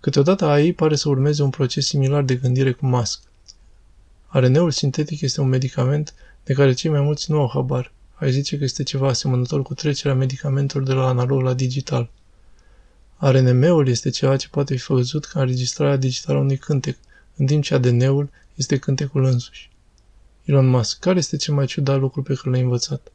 Câteodată 0.01 0.45
AI 0.45 0.73
pare 0.73 0.97
să 0.97 1.09
urmeze 1.09 1.43
un 1.43 1.51
proces 1.51 1.87
similar 1.87 2.23
de 2.23 2.35
gândire 2.35 2.73
cu 2.73 2.87
Musk. 2.87 3.21
RNA-ul 4.29 4.71
sintetic 4.71 5.21
este 5.21 5.41
un 5.41 5.49
medicament 5.49 6.15
de 6.45 6.53
care 6.53 6.73
cei 6.73 6.91
mai 6.91 7.01
mulți 7.01 7.31
nu 7.31 7.41
au 7.41 7.51
habar. 7.53 7.93
Ai 8.21 8.33
zice 8.33 8.59
că 8.59 8.65
este 8.65 8.83
ceva 8.83 9.09
asemănător 9.09 9.63
cu 9.63 9.75
trecerea 9.75 10.15
medicamentelor 10.15 10.87
de 10.87 10.93
la 10.93 11.07
analog 11.07 11.41
la 11.41 11.55
digital. 11.55 12.11
RNM-ul 13.19 13.89
este 13.89 14.11
ceva 14.11 14.37
ce 14.37 14.49
poate 14.49 14.77
fi 14.77 14.93
văzut 14.93 15.25
ca 15.25 15.41
înregistrarea 15.41 15.97
digitală 15.97 16.39
a 16.39 16.41
unui 16.41 16.57
cântec, 16.57 16.97
în 17.37 17.47
timp 17.47 17.63
ce 17.63 17.75
ADN-ul 17.75 18.31
este 18.55 18.79
cântecul 18.79 19.25
însuși. 19.25 19.71
Elon 20.45 20.67
Musk, 20.67 20.99
care 20.99 21.19
este 21.19 21.37
cel 21.37 21.55
mai 21.55 21.67
ciudat 21.67 21.99
lucru 21.99 22.23
pe 22.23 22.35
care 22.35 22.51
l-ai 22.51 22.61
învățat? 22.61 23.13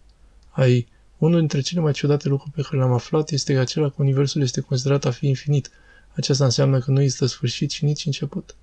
AI, 0.49 0.87
unul 1.17 1.39
dintre 1.39 1.61
cele 1.61 1.81
mai 1.81 1.93
ciudate 1.93 2.27
lucruri 2.27 2.53
pe 2.53 2.61
care 2.61 2.77
le-am 2.77 2.91
aflat 2.91 3.29
este 3.29 3.53
că 3.53 3.59
acela 3.59 3.89
că 3.89 3.95
universul 3.97 4.41
este 4.41 4.61
considerat 4.61 5.05
a 5.05 5.11
fi 5.11 5.27
infinit. 5.27 5.69
Aceasta 6.13 6.43
înseamnă 6.43 6.79
că 6.79 6.91
nu 6.91 7.01
există 7.01 7.25
sfârșit 7.25 7.71
și 7.71 7.85
nici 7.85 8.05
început. 8.05 8.55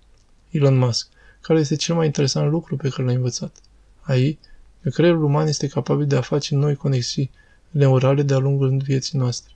Elon 0.51 0.79
Musk, 0.79 1.09
care 1.41 1.59
este 1.59 1.77
cel 1.77 1.95
mai 1.95 2.07
interesant 2.07 2.51
lucru 2.51 2.77
pe 2.77 2.89
care 2.89 3.05
l-ai 3.05 3.15
învățat? 3.15 3.57
AI, 4.01 4.39
că 4.83 4.89
creierul 4.89 5.25
uman 5.25 5.47
este 5.47 5.67
capabil 5.67 6.07
de 6.07 6.17
a 6.17 6.21
face 6.21 6.55
noi 6.55 6.75
conexii 6.75 7.31
neurale 7.71 8.23
de-a 8.23 8.39
lungul 8.39 8.77
vieții 8.85 9.19
noastre. 9.19 9.53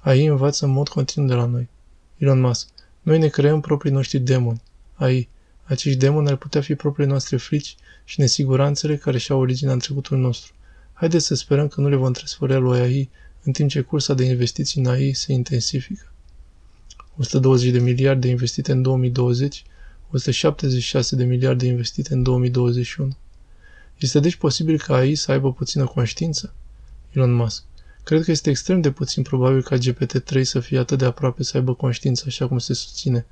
AI 0.00 0.26
învață 0.26 0.64
în 0.64 0.70
mod 0.70 0.88
continuu 0.88 1.28
de 1.28 1.34
la 1.34 1.44
noi. 1.44 1.68
Elon 2.18 2.40
Musk. 2.40 2.68
Noi 3.02 3.18
ne 3.18 3.28
creăm 3.28 3.60
proprii 3.60 3.92
noștri 3.92 4.18
demoni. 4.18 4.62
AI. 4.94 5.28
Acești 5.64 5.98
demoni 5.98 6.28
ar 6.28 6.36
putea 6.36 6.60
fi 6.60 6.74
propriile 6.74 7.10
noastre 7.10 7.36
frici 7.36 7.76
și 8.04 8.20
nesiguranțele 8.20 8.96
care 8.96 9.18
și-au 9.18 9.40
originea 9.40 9.72
în 9.72 9.78
trecutul 9.78 10.18
nostru. 10.18 10.52
Haideți 10.92 11.26
să 11.26 11.34
sperăm 11.34 11.68
că 11.68 11.80
nu 11.80 11.88
le 11.88 11.96
vom 11.96 12.12
transfera 12.12 12.58
lui 12.58 12.80
AI 12.80 13.10
în 13.42 13.52
timp 13.52 13.70
ce 13.70 13.80
cursa 13.80 14.14
de 14.14 14.24
investiții 14.24 14.80
în 14.80 14.86
AI 14.86 15.12
se 15.12 15.32
intensifică. 15.32 16.12
120 17.16 17.70
de 17.70 17.78
miliarde 17.78 18.28
investite 18.28 18.72
în 18.72 18.82
2020, 18.82 19.64
176 20.10 21.16
de 21.16 21.24
miliarde 21.24 21.66
investite 21.66 22.14
în 22.14 22.22
2021. 22.22 23.16
Este 24.02 24.20
deci 24.20 24.36
posibil 24.36 24.78
ca 24.78 24.94
AI 24.94 25.14
să 25.14 25.32
aibă 25.32 25.52
puțină 25.52 25.84
conștiință? 25.84 26.54
Elon 27.10 27.32
Musk. 27.32 27.62
Cred 28.04 28.24
că 28.24 28.30
este 28.30 28.50
extrem 28.50 28.80
de 28.80 28.90
puțin 28.90 29.22
probabil 29.22 29.62
ca 29.62 29.76
GPT-3 29.76 30.42
să 30.42 30.60
fie 30.60 30.78
atât 30.78 30.98
de 30.98 31.04
aproape 31.04 31.42
să 31.42 31.56
aibă 31.56 31.74
conștiință 31.74 32.24
așa 32.26 32.48
cum 32.48 32.58
se 32.58 32.74
susține. 32.74 33.26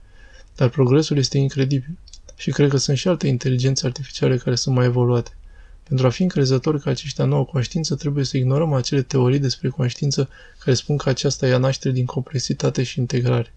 Dar 0.57 0.69
progresul 0.69 1.17
este 1.17 1.39
incredibil. 1.39 1.99
Și 2.37 2.51
cred 2.51 2.71
că 2.71 2.77
sunt 2.77 2.97
și 2.97 3.09
alte 3.09 3.27
inteligențe 3.27 3.87
artificiale 3.87 4.37
care 4.37 4.55
sunt 4.55 4.75
mai 4.75 4.85
evoluate. 4.85 5.37
Pentru 5.83 6.07
a 6.07 6.11
fi 6.11 6.23
încrezători 6.23 6.81
că 6.81 6.89
aceștia 6.89 7.25
nu 7.25 7.37
au 7.37 7.45
conștiință, 7.45 7.95
trebuie 7.95 8.25
să 8.25 8.37
ignorăm 8.37 8.73
acele 8.73 9.03
teorii 9.03 9.39
despre 9.39 9.69
conștiință 9.69 10.29
care 10.59 10.77
spun 10.77 10.97
că 10.97 11.09
aceasta 11.09 11.47
ia 11.47 11.59
naștere 11.59 11.95
din 11.95 12.05
complexitate 12.05 12.83
și 12.83 12.99
integrare. 12.99 13.53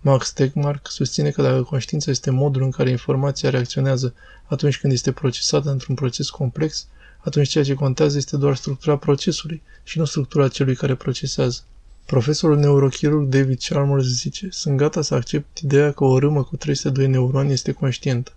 Max 0.00 0.32
Tegmark 0.32 0.90
susține 0.90 1.30
că 1.30 1.42
dacă 1.42 1.62
conștiința 1.62 2.10
este 2.10 2.30
modul 2.30 2.62
în 2.62 2.70
care 2.70 2.90
informația 2.90 3.50
reacționează 3.50 4.14
atunci 4.46 4.78
când 4.78 4.92
este 4.92 5.12
procesată 5.12 5.70
într-un 5.70 5.94
proces 5.94 6.30
complex, 6.30 6.86
atunci 7.18 7.48
ceea 7.48 7.64
ce 7.64 7.74
contează 7.74 8.16
este 8.16 8.36
doar 8.36 8.56
structura 8.56 8.96
procesului 8.96 9.62
și 9.82 9.98
nu 9.98 10.04
structura 10.04 10.48
celui 10.48 10.74
care 10.74 10.94
procesează. 10.94 11.60
Profesorul 12.06 12.58
neurochirurg 12.58 13.28
David 13.28 13.60
Chalmers 13.60 14.06
zice, 14.06 14.48
sunt 14.50 14.76
gata 14.76 15.02
să 15.02 15.14
accept 15.14 15.58
ideea 15.58 15.92
că 15.92 16.04
o 16.04 16.18
râmă 16.18 16.42
cu 16.42 16.56
302 16.56 17.06
neuroni 17.08 17.52
este 17.52 17.72
conștientă. 17.72 18.32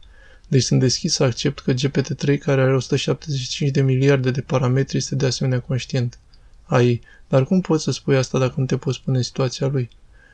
Deci 0.47 0.63
sunt 0.63 0.79
deschis 0.79 1.13
să 1.13 1.23
accept 1.23 1.59
că 1.59 1.73
GPT-3, 1.73 2.37
care 2.39 2.61
are 2.61 2.75
175 2.75 3.71
de 3.71 3.81
miliarde 3.81 4.31
de 4.31 4.41
parametri, 4.41 4.97
este 4.97 5.15
de 5.15 5.25
asemenea 5.25 5.59
conștient. 5.59 6.19
AI. 6.63 7.01
Dar 7.27 7.45
cum 7.45 7.61
poți 7.61 7.83
să 7.83 7.91
spui 7.91 8.17
asta 8.17 8.39
dacă 8.39 8.53
nu 8.57 8.65
te 8.65 8.77
poți 8.77 8.97
spune 8.97 9.21
situația 9.21 9.67
lui? 9.67 9.89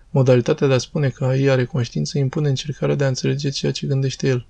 Modalitatea 0.10 0.67
de 0.67 0.74
a 0.74 0.78
spune 0.78 1.10
că 1.10 1.26
AI 1.26 1.50
are 1.50 1.65
conștiință 1.65 2.17
impune 2.17 2.50
încercarea 2.50 2.95
de 2.95 3.04
a 3.04 3.08
înțelege 3.08 3.50
ceea 3.50 3.72
ce 3.72 3.88
gândește 3.88 4.28
el. 4.28 4.45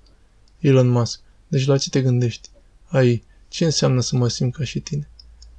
Elon 0.58 0.88
Musk. 0.88 1.20
Deci 1.48 1.66
la 1.66 1.78
ce 1.78 1.90
te 1.90 2.02
gândești? 2.02 2.48
AI. 2.86 3.22
Ce 3.48 3.64
înseamnă 3.64 4.00
să 4.00 4.16
mă 4.16 4.28
simt 4.28 4.54
ca 4.54 4.64
și 4.64 4.80
tine? 4.80 5.08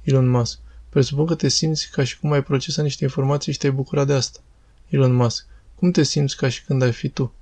Elon 0.02 0.28
Musk. 0.28 0.58
Presupun 0.88 1.26
că 1.26 1.34
te 1.34 1.48
simți 1.48 1.90
ca 1.90 2.04
și 2.04 2.18
cum 2.18 2.32
ai 2.32 2.42
procesat 2.42 2.84
niște 2.84 3.04
informații 3.04 3.52
și 3.52 3.58
te-ai 3.58 3.72
bucurat 3.72 4.06
de 4.06 4.12
asta. 4.12 4.40
Elon 4.88 5.12
Musk. 5.12 5.46
Cum 5.74 5.90
te 5.90 6.02
simți 6.02 6.36
ca 6.36 6.48
și 6.48 6.64
când 6.64 6.82
ai 6.82 6.92
fi 6.92 7.08
tu? 7.08 7.32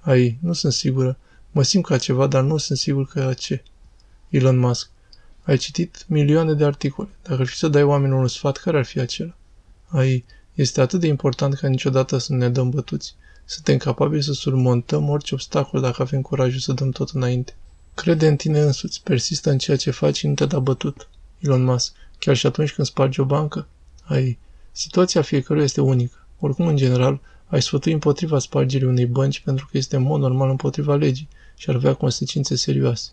Ai, 0.00 0.38
nu 0.40 0.52
sunt 0.52 0.72
sigură. 0.72 1.18
Mă 1.50 1.62
simt 1.62 1.84
ca 1.84 1.98
ceva, 1.98 2.26
dar 2.26 2.42
nu 2.42 2.56
sunt 2.56 2.78
sigur 2.78 3.06
că 3.06 3.34
ce. 3.38 3.62
Elon 4.28 4.58
Musk. 4.58 4.90
Ai 5.42 5.56
citit 5.56 6.04
milioane 6.08 6.54
de 6.54 6.64
articole. 6.64 7.08
Dacă 7.22 7.40
ar 7.40 7.46
fi 7.46 7.56
să 7.56 7.68
dai 7.68 7.82
oamenilor 7.82 8.20
un 8.20 8.28
sfat, 8.28 8.56
care 8.56 8.78
ar 8.78 8.84
fi 8.84 9.00
acela? 9.00 9.36
Ai, 9.86 10.24
este 10.54 10.80
atât 10.80 11.00
de 11.00 11.06
important 11.06 11.54
ca 11.54 11.68
niciodată 11.68 12.18
să 12.18 12.32
ne 12.34 12.48
dăm 12.48 12.70
bătuți. 12.70 13.14
Suntem 13.44 13.76
capabili 13.76 14.22
să 14.22 14.32
surmontăm 14.32 15.08
orice 15.08 15.34
obstacol 15.34 15.80
dacă 15.80 16.02
avem 16.02 16.20
curajul 16.20 16.60
să 16.60 16.72
dăm 16.72 16.90
tot 16.90 17.08
înainte. 17.08 17.54
Crede 17.94 18.26
în 18.26 18.36
tine 18.36 18.60
însuți, 18.60 19.02
persistă 19.02 19.50
în 19.50 19.58
ceea 19.58 19.76
ce 19.76 19.90
faci 19.90 20.16
și 20.16 20.26
nu 20.26 20.34
te 20.34 20.46
da 20.46 20.58
bătut. 20.58 21.08
Elon 21.38 21.62
Musk, 21.62 21.92
chiar 22.18 22.36
și 22.36 22.46
atunci 22.46 22.72
când 22.72 22.86
spargi 22.86 23.20
o 23.20 23.24
bancă? 23.24 23.66
Ai, 24.04 24.38
situația 24.72 25.22
fiecăruia 25.22 25.64
este 25.64 25.80
unică. 25.80 26.26
Oricum, 26.38 26.66
în 26.66 26.76
general, 26.76 27.20
ai 27.46 27.62
sfătui 27.62 27.92
împotriva 27.92 28.38
spargerii 28.38 28.86
unei 28.86 29.06
bănci 29.06 29.40
pentru 29.40 29.68
că 29.70 29.76
este 29.76 29.96
în 29.96 30.02
mod 30.02 30.20
normal 30.20 30.50
împotriva 30.50 30.94
legii 30.94 31.28
și 31.56 31.70
ar 31.70 31.74
avea 31.74 31.94
consecințe 31.94 32.56
serioase. 32.56 33.10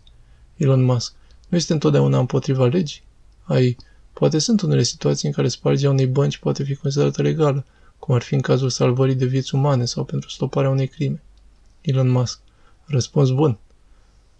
Elon 0.56 0.84
Musk, 0.84 1.14
nu 1.48 1.58
este 1.58 1.74
întotdeauna 1.74 2.20
împotriva 2.20 2.66
legii? 2.66 3.02
Ai, 3.44 3.78
poate 4.18 4.40
sunt 4.40 4.62
unele 4.62 4.84
situații 4.84 5.28
în 5.28 5.34
care 5.34 5.48
spargerea 5.48 5.92
unei 5.92 6.06
bănci 6.06 6.38
poate 6.38 6.64
fi 6.64 6.76
considerată 6.76 7.22
legală, 7.22 7.66
cum 8.00 8.16
ar 8.16 8.22
fi 8.22 8.34
în 8.34 8.42
cazul 8.42 8.70
salvării 8.70 9.16
de 9.16 9.26
vieți 9.26 9.56
umane 9.56 9.86
sau 9.86 10.04
pentru 10.04 10.30
stoparea 10.30 10.70
unei 10.70 10.88
crime. 10.88 11.22
Elon 11.82 12.10
Musk, 12.10 12.40
răspuns 12.86 13.30
bun. 13.30 13.58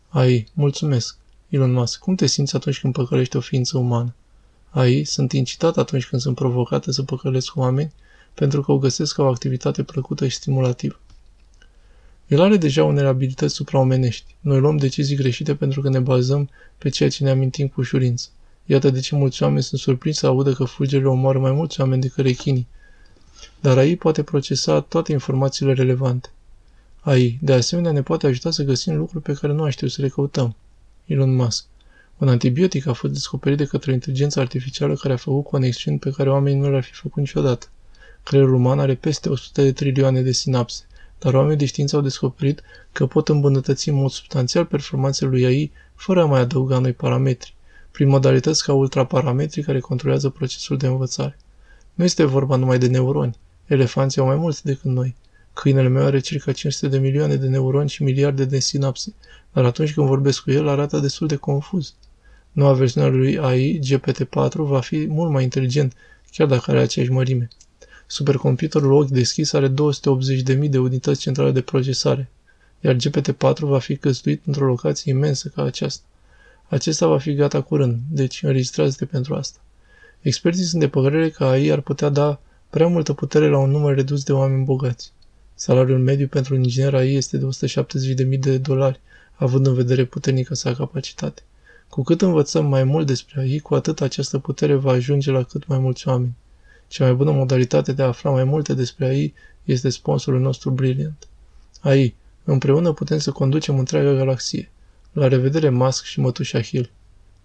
Ai, 0.10 0.48
mulțumesc. 0.54 1.18
Elon 1.50 1.72
Musk, 1.72 2.00
cum 2.00 2.16
te 2.16 2.26
simți 2.26 2.56
atunci 2.56 2.80
când 2.80 2.94
păcălești 2.94 3.36
o 3.36 3.40
ființă 3.40 3.78
umană? 3.78 4.14
Ai, 4.70 5.04
sunt 5.04 5.32
incitat 5.32 5.78
atunci 5.78 6.08
când 6.08 6.22
sunt 6.22 6.36
provocată 6.36 6.92
să 6.92 7.04
păcălesc 7.04 7.56
oameni 7.56 7.94
pentru 8.34 8.62
că 8.62 8.72
o 8.72 8.78
găsesc 8.78 9.16
ca 9.16 9.24
o 9.24 9.28
activitate 9.28 9.84
plăcută 9.84 10.28
și 10.28 10.36
stimulativă. 10.36 11.00
El 12.28 12.42
are 12.42 12.58
deja 12.58 12.84
unele 12.84 13.08
abilități 13.08 13.54
supraomenești. 13.54 14.36
Noi 14.40 14.60
luăm 14.60 14.78
decizii 14.78 15.16
greșite 15.16 15.56
pentru 15.56 15.82
că 15.82 15.90
ne 15.90 16.00
bazăm 16.00 16.50
pe 16.78 16.90
ceea 16.90 17.10
ce 17.10 17.24
ne 17.24 17.30
amintim 17.30 17.68
cu 17.68 17.82
ușurință. 17.82 18.30
Iată 18.70 18.90
de 18.90 19.00
ce 19.00 19.16
mulți 19.16 19.44
oameni 19.44 19.64
sunt 19.64 19.80
surprinși 19.80 20.18
să 20.18 20.28
audă 20.28 20.54
că 20.54 20.64
fulgerile 20.64 21.08
omoară 21.08 21.40
mai 21.40 21.52
mulți 21.52 21.80
oameni 21.80 22.02
decât 22.02 22.26
rechinii. 22.26 22.68
Dar 23.60 23.78
AI 23.78 23.96
poate 23.96 24.24
procesa 24.24 24.82
toate 24.82 25.12
informațiile 25.12 25.74
relevante. 25.74 26.30
AI, 27.02 27.38
de 27.42 27.54
asemenea, 27.54 27.92
ne 27.92 28.02
poate 28.02 28.28
ajuta 28.28 28.52
să 28.52 28.64
găsim 28.64 28.98
lucruri 28.98 29.24
pe 29.24 29.34
care 29.34 29.54
nu 29.54 29.64
a 29.64 29.70
știut 29.70 29.92
să 29.92 30.02
le 30.02 30.08
căutăm. 30.08 30.56
Elon 31.06 31.36
Musk. 31.36 31.66
Un 32.18 32.28
antibiotic 32.28 32.88
a 32.88 32.94
fost 32.94 33.14
descoperit 33.14 33.58
de 33.58 33.66
către 33.66 33.92
o 33.92 33.94
inteligență 33.94 34.40
artificială 34.40 34.96
care 34.96 35.14
a 35.14 35.18
făcut 35.18 35.44
conexiuni 35.44 36.00
pe 36.00 36.12
care 36.12 36.30
oamenii 36.30 36.60
nu 36.60 36.70
le-ar 36.70 36.84
fi 36.84 36.94
făcut 36.94 37.18
niciodată. 37.18 37.68
Creierul 38.24 38.54
uman 38.54 38.80
are 38.80 38.96
peste 38.96 39.30
100 39.30 39.62
de 39.62 39.72
trilioane 39.72 40.22
de 40.22 40.32
sinapse, 40.32 40.84
dar 41.20 41.34
oamenii 41.34 41.58
de 41.58 41.66
știință 41.66 41.96
au 41.96 42.02
descoperit 42.02 42.62
că 42.92 43.06
pot 43.06 43.30
îmbunătăți 43.30 43.90
în 43.90 43.96
mod 43.96 44.10
substanțial 44.10 44.66
performanțele 44.66 45.30
lui 45.30 45.46
AI 45.46 45.72
fără 45.96 46.22
a 46.22 46.26
mai 46.26 46.40
adăuga 46.40 46.80
noi 46.80 46.94
parametri, 46.94 47.56
prin 47.98 48.10
modalități 48.10 48.64
ca 48.64 48.74
ultraparametri 48.74 49.62
care 49.62 49.80
controlează 49.80 50.30
procesul 50.30 50.78
de 50.78 50.88
învățare. 50.88 51.38
Nu 51.94 52.04
este 52.04 52.24
vorba 52.24 52.56
numai 52.56 52.78
de 52.78 52.88
neuroni. 52.88 53.38
Elefanții 53.66 54.22
au 54.22 54.28
mai 54.28 54.36
mulți 54.36 54.64
decât 54.66 54.92
noi. 54.92 55.16
Câinele 55.54 55.88
meu 55.88 56.06
are 56.06 56.20
circa 56.20 56.52
500 56.52 56.88
de 56.88 56.98
milioane 56.98 57.36
de 57.36 57.48
neuroni 57.48 57.90
și 57.90 58.04
miliarde 58.04 58.46
de 58.46 58.60
sinapse, 58.60 59.14
dar 59.54 59.66
atunci 59.66 59.94
când 59.94 60.08
vorbesc 60.08 60.44
cu 60.44 60.52
el 60.52 60.68
arată 60.68 61.00
destul 61.00 61.28
de 61.28 61.36
confuz. 61.36 61.94
Noua 62.52 62.74
versiune 62.74 63.08
a 63.08 63.10
lui 63.10 63.40
AI, 63.40 63.80
GPT-4, 63.80 64.56
va 64.56 64.80
fi 64.80 65.08
mult 65.08 65.32
mai 65.32 65.44
inteligent, 65.44 65.94
chiar 66.32 66.48
dacă 66.48 66.72
are 66.72 66.80
aceeași 66.80 67.12
mărime. 67.12 67.48
Supercomputerul 68.08 68.92
ochi 68.92 69.10
deschis 69.10 69.54
are 69.54 69.70
280.000 69.70 70.70
de 70.70 70.78
unități 70.78 71.22
centrale 71.22 71.52
de 71.52 71.62
procesare, 71.62 72.30
iar 72.80 72.96
GPT-4 72.96 73.60
va 73.60 73.80
fi 73.80 73.98
căstuit 73.98 74.42
într-o 74.46 74.66
locație 74.66 75.12
imensă 75.12 75.52
ca 75.56 75.64
aceasta. 75.64 76.04
Acesta 76.70 77.08
va 77.08 77.18
fi 77.18 77.34
gata 77.34 77.62
curând, 77.62 78.00
deci 78.10 78.44
înregistrează-te 78.44 79.06
pentru 79.06 79.36
asta. 79.36 79.60
Experții 80.22 80.64
sunt 80.64 80.82
de 80.82 80.88
părere 80.88 81.30
că 81.30 81.44
AI 81.44 81.72
ar 81.72 81.82
putea 81.82 82.10
da 82.10 82.40
prea 82.70 82.88
multă 82.88 83.14
putere 83.14 83.50
la 83.50 83.58
un 83.58 83.70
număr 83.70 83.96
redus 83.96 84.24
de 84.24 84.34
oameni 84.34 84.64
bogați. 84.64 85.12
Salariul 85.56 86.00
mediu 86.00 86.28
pentru 86.28 86.56
un 86.56 86.64
inginer 86.64 86.94
AI 86.94 87.14
este 87.14 87.38
de 87.38 87.48
170.000 88.26 88.40
de 88.40 88.58
dolari, 88.58 89.00
având 89.36 89.68
în 89.68 89.74
vedere 89.74 90.06
puternică 90.06 90.54
sa 90.56 90.74
capacitate. 90.74 91.42
Cu 91.90 92.04
cât 92.04 92.22
învățăm 92.22 92.66
mai 92.66 92.84
mult 92.84 93.08
despre 93.08 93.40
AI, 93.42 93.60
cu 93.60 93.76
atât 93.76 94.02
această 94.02 94.40
putere 94.40 94.74
va 94.74 94.92
ajunge 94.92 95.32
la 95.32 95.44
cât 95.44 95.68
mai 95.68 95.80
mulți 95.80 96.08
oameni. 96.08 96.36
Cea 96.88 97.04
mai 97.04 97.14
bună 97.14 97.32
modalitate 97.32 97.94
de 97.94 98.02
a 98.02 98.08
afla 98.08 98.30
mai 98.32 98.44
multe 98.44 98.74
despre 98.74 99.06
AI 99.06 99.34
este 99.64 99.90
sponsorul 99.90 100.40
nostru 100.40 100.70
Brilliant. 100.70 101.28
AI. 101.82 102.16
Împreună 102.44 102.92
putem 102.92 103.18
să 103.18 103.32
conducem 103.32 103.78
întreaga 103.80 104.14
galaxie. 104.14 104.70
La 105.18 105.28
revedere, 105.28 105.70
Musk 105.70 106.04
și 106.04 106.20
mătușa 106.20 106.62
Hill. 106.62 106.90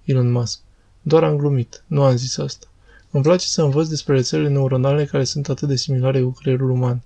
Elon 0.04 0.30
Musk. 0.30 0.60
Doar 1.02 1.24
am 1.24 1.36
glumit. 1.36 1.82
Nu 1.86 2.02
am 2.02 2.16
zis 2.16 2.38
asta. 2.38 2.66
Îmi 3.10 3.22
place 3.22 3.46
să 3.46 3.62
învăț 3.62 3.88
despre 3.88 4.14
rețelele 4.14 4.48
neuronale 4.48 5.04
care 5.04 5.24
sunt 5.24 5.48
atât 5.48 5.68
de 5.68 5.76
similare 5.76 6.20
cu 6.20 6.30
creierul 6.30 6.70
uman. 6.70 7.02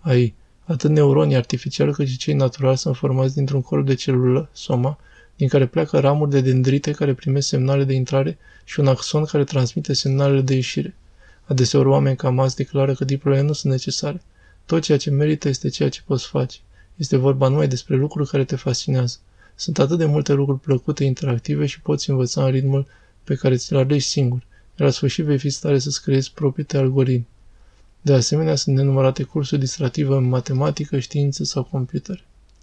AI. 0.00 0.34
Atât 0.64 0.90
neuronii 0.90 1.36
artificiali 1.36 1.92
cât 1.92 2.06
și 2.06 2.16
cei 2.16 2.34
naturali 2.34 2.76
sunt 2.76 2.96
formați 2.96 3.34
dintr-un 3.34 3.62
corp 3.62 3.86
de 3.86 3.94
celulă, 3.94 4.48
soma, 4.52 4.98
din 5.36 5.48
care 5.48 5.66
pleacă 5.66 5.98
ramuri 5.98 6.30
de 6.30 6.40
dendrite 6.40 6.90
care 6.90 7.14
primesc 7.14 7.48
semnale 7.48 7.84
de 7.84 7.94
intrare 7.94 8.38
și 8.64 8.80
un 8.80 8.86
axon 8.86 9.24
care 9.24 9.44
transmite 9.44 9.92
semnalele 9.92 10.40
de 10.40 10.54
ieșire. 10.54 10.94
Adeseori 11.44 11.88
oameni 11.88 12.16
ca 12.16 12.30
Mas 12.30 12.54
declară 12.54 12.94
că 12.94 13.04
diplomele 13.04 13.42
nu 13.42 13.52
sunt 13.52 13.72
necesare. 13.72 14.22
Tot 14.66 14.82
ceea 14.82 14.98
ce 14.98 15.10
merită 15.10 15.48
este 15.48 15.68
ceea 15.68 15.88
ce 15.88 16.00
poți 16.06 16.26
face. 16.26 16.58
Este 16.96 17.16
vorba 17.16 17.48
numai 17.48 17.68
despre 17.68 17.96
lucruri 17.96 18.28
care 18.28 18.44
te 18.44 18.56
fascinează. 18.56 19.18
Sunt 19.62 19.78
atât 19.78 19.98
de 19.98 20.04
multe 20.04 20.32
lucruri 20.32 20.60
plăcute, 20.60 21.04
interactive 21.04 21.66
și 21.66 21.80
poți 21.80 22.10
învăța 22.10 22.44
în 22.44 22.50
ritmul 22.50 22.86
pe 23.24 23.34
care 23.34 23.56
ți-l 23.56 23.76
alegi 23.76 24.04
singur, 24.04 24.38
iar 24.78 24.88
la 24.88 24.90
sfârșit 24.90 25.24
vei 25.24 25.38
fi 25.38 25.50
stare 25.50 25.78
să-ți 25.78 26.02
creezi 26.02 26.32
proprii 26.32 26.64
tăi 26.64 26.80
algoritmi. 26.80 27.28
De 28.00 28.12
asemenea, 28.12 28.54
sunt 28.54 28.76
nenumărate 28.76 29.22
cursuri 29.22 29.60
distractive 29.60 30.14
în 30.14 30.28
matematică, 30.28 30.98
științe 30.98 31.44
sau 31.44 31.62
computere. 31.62 32.24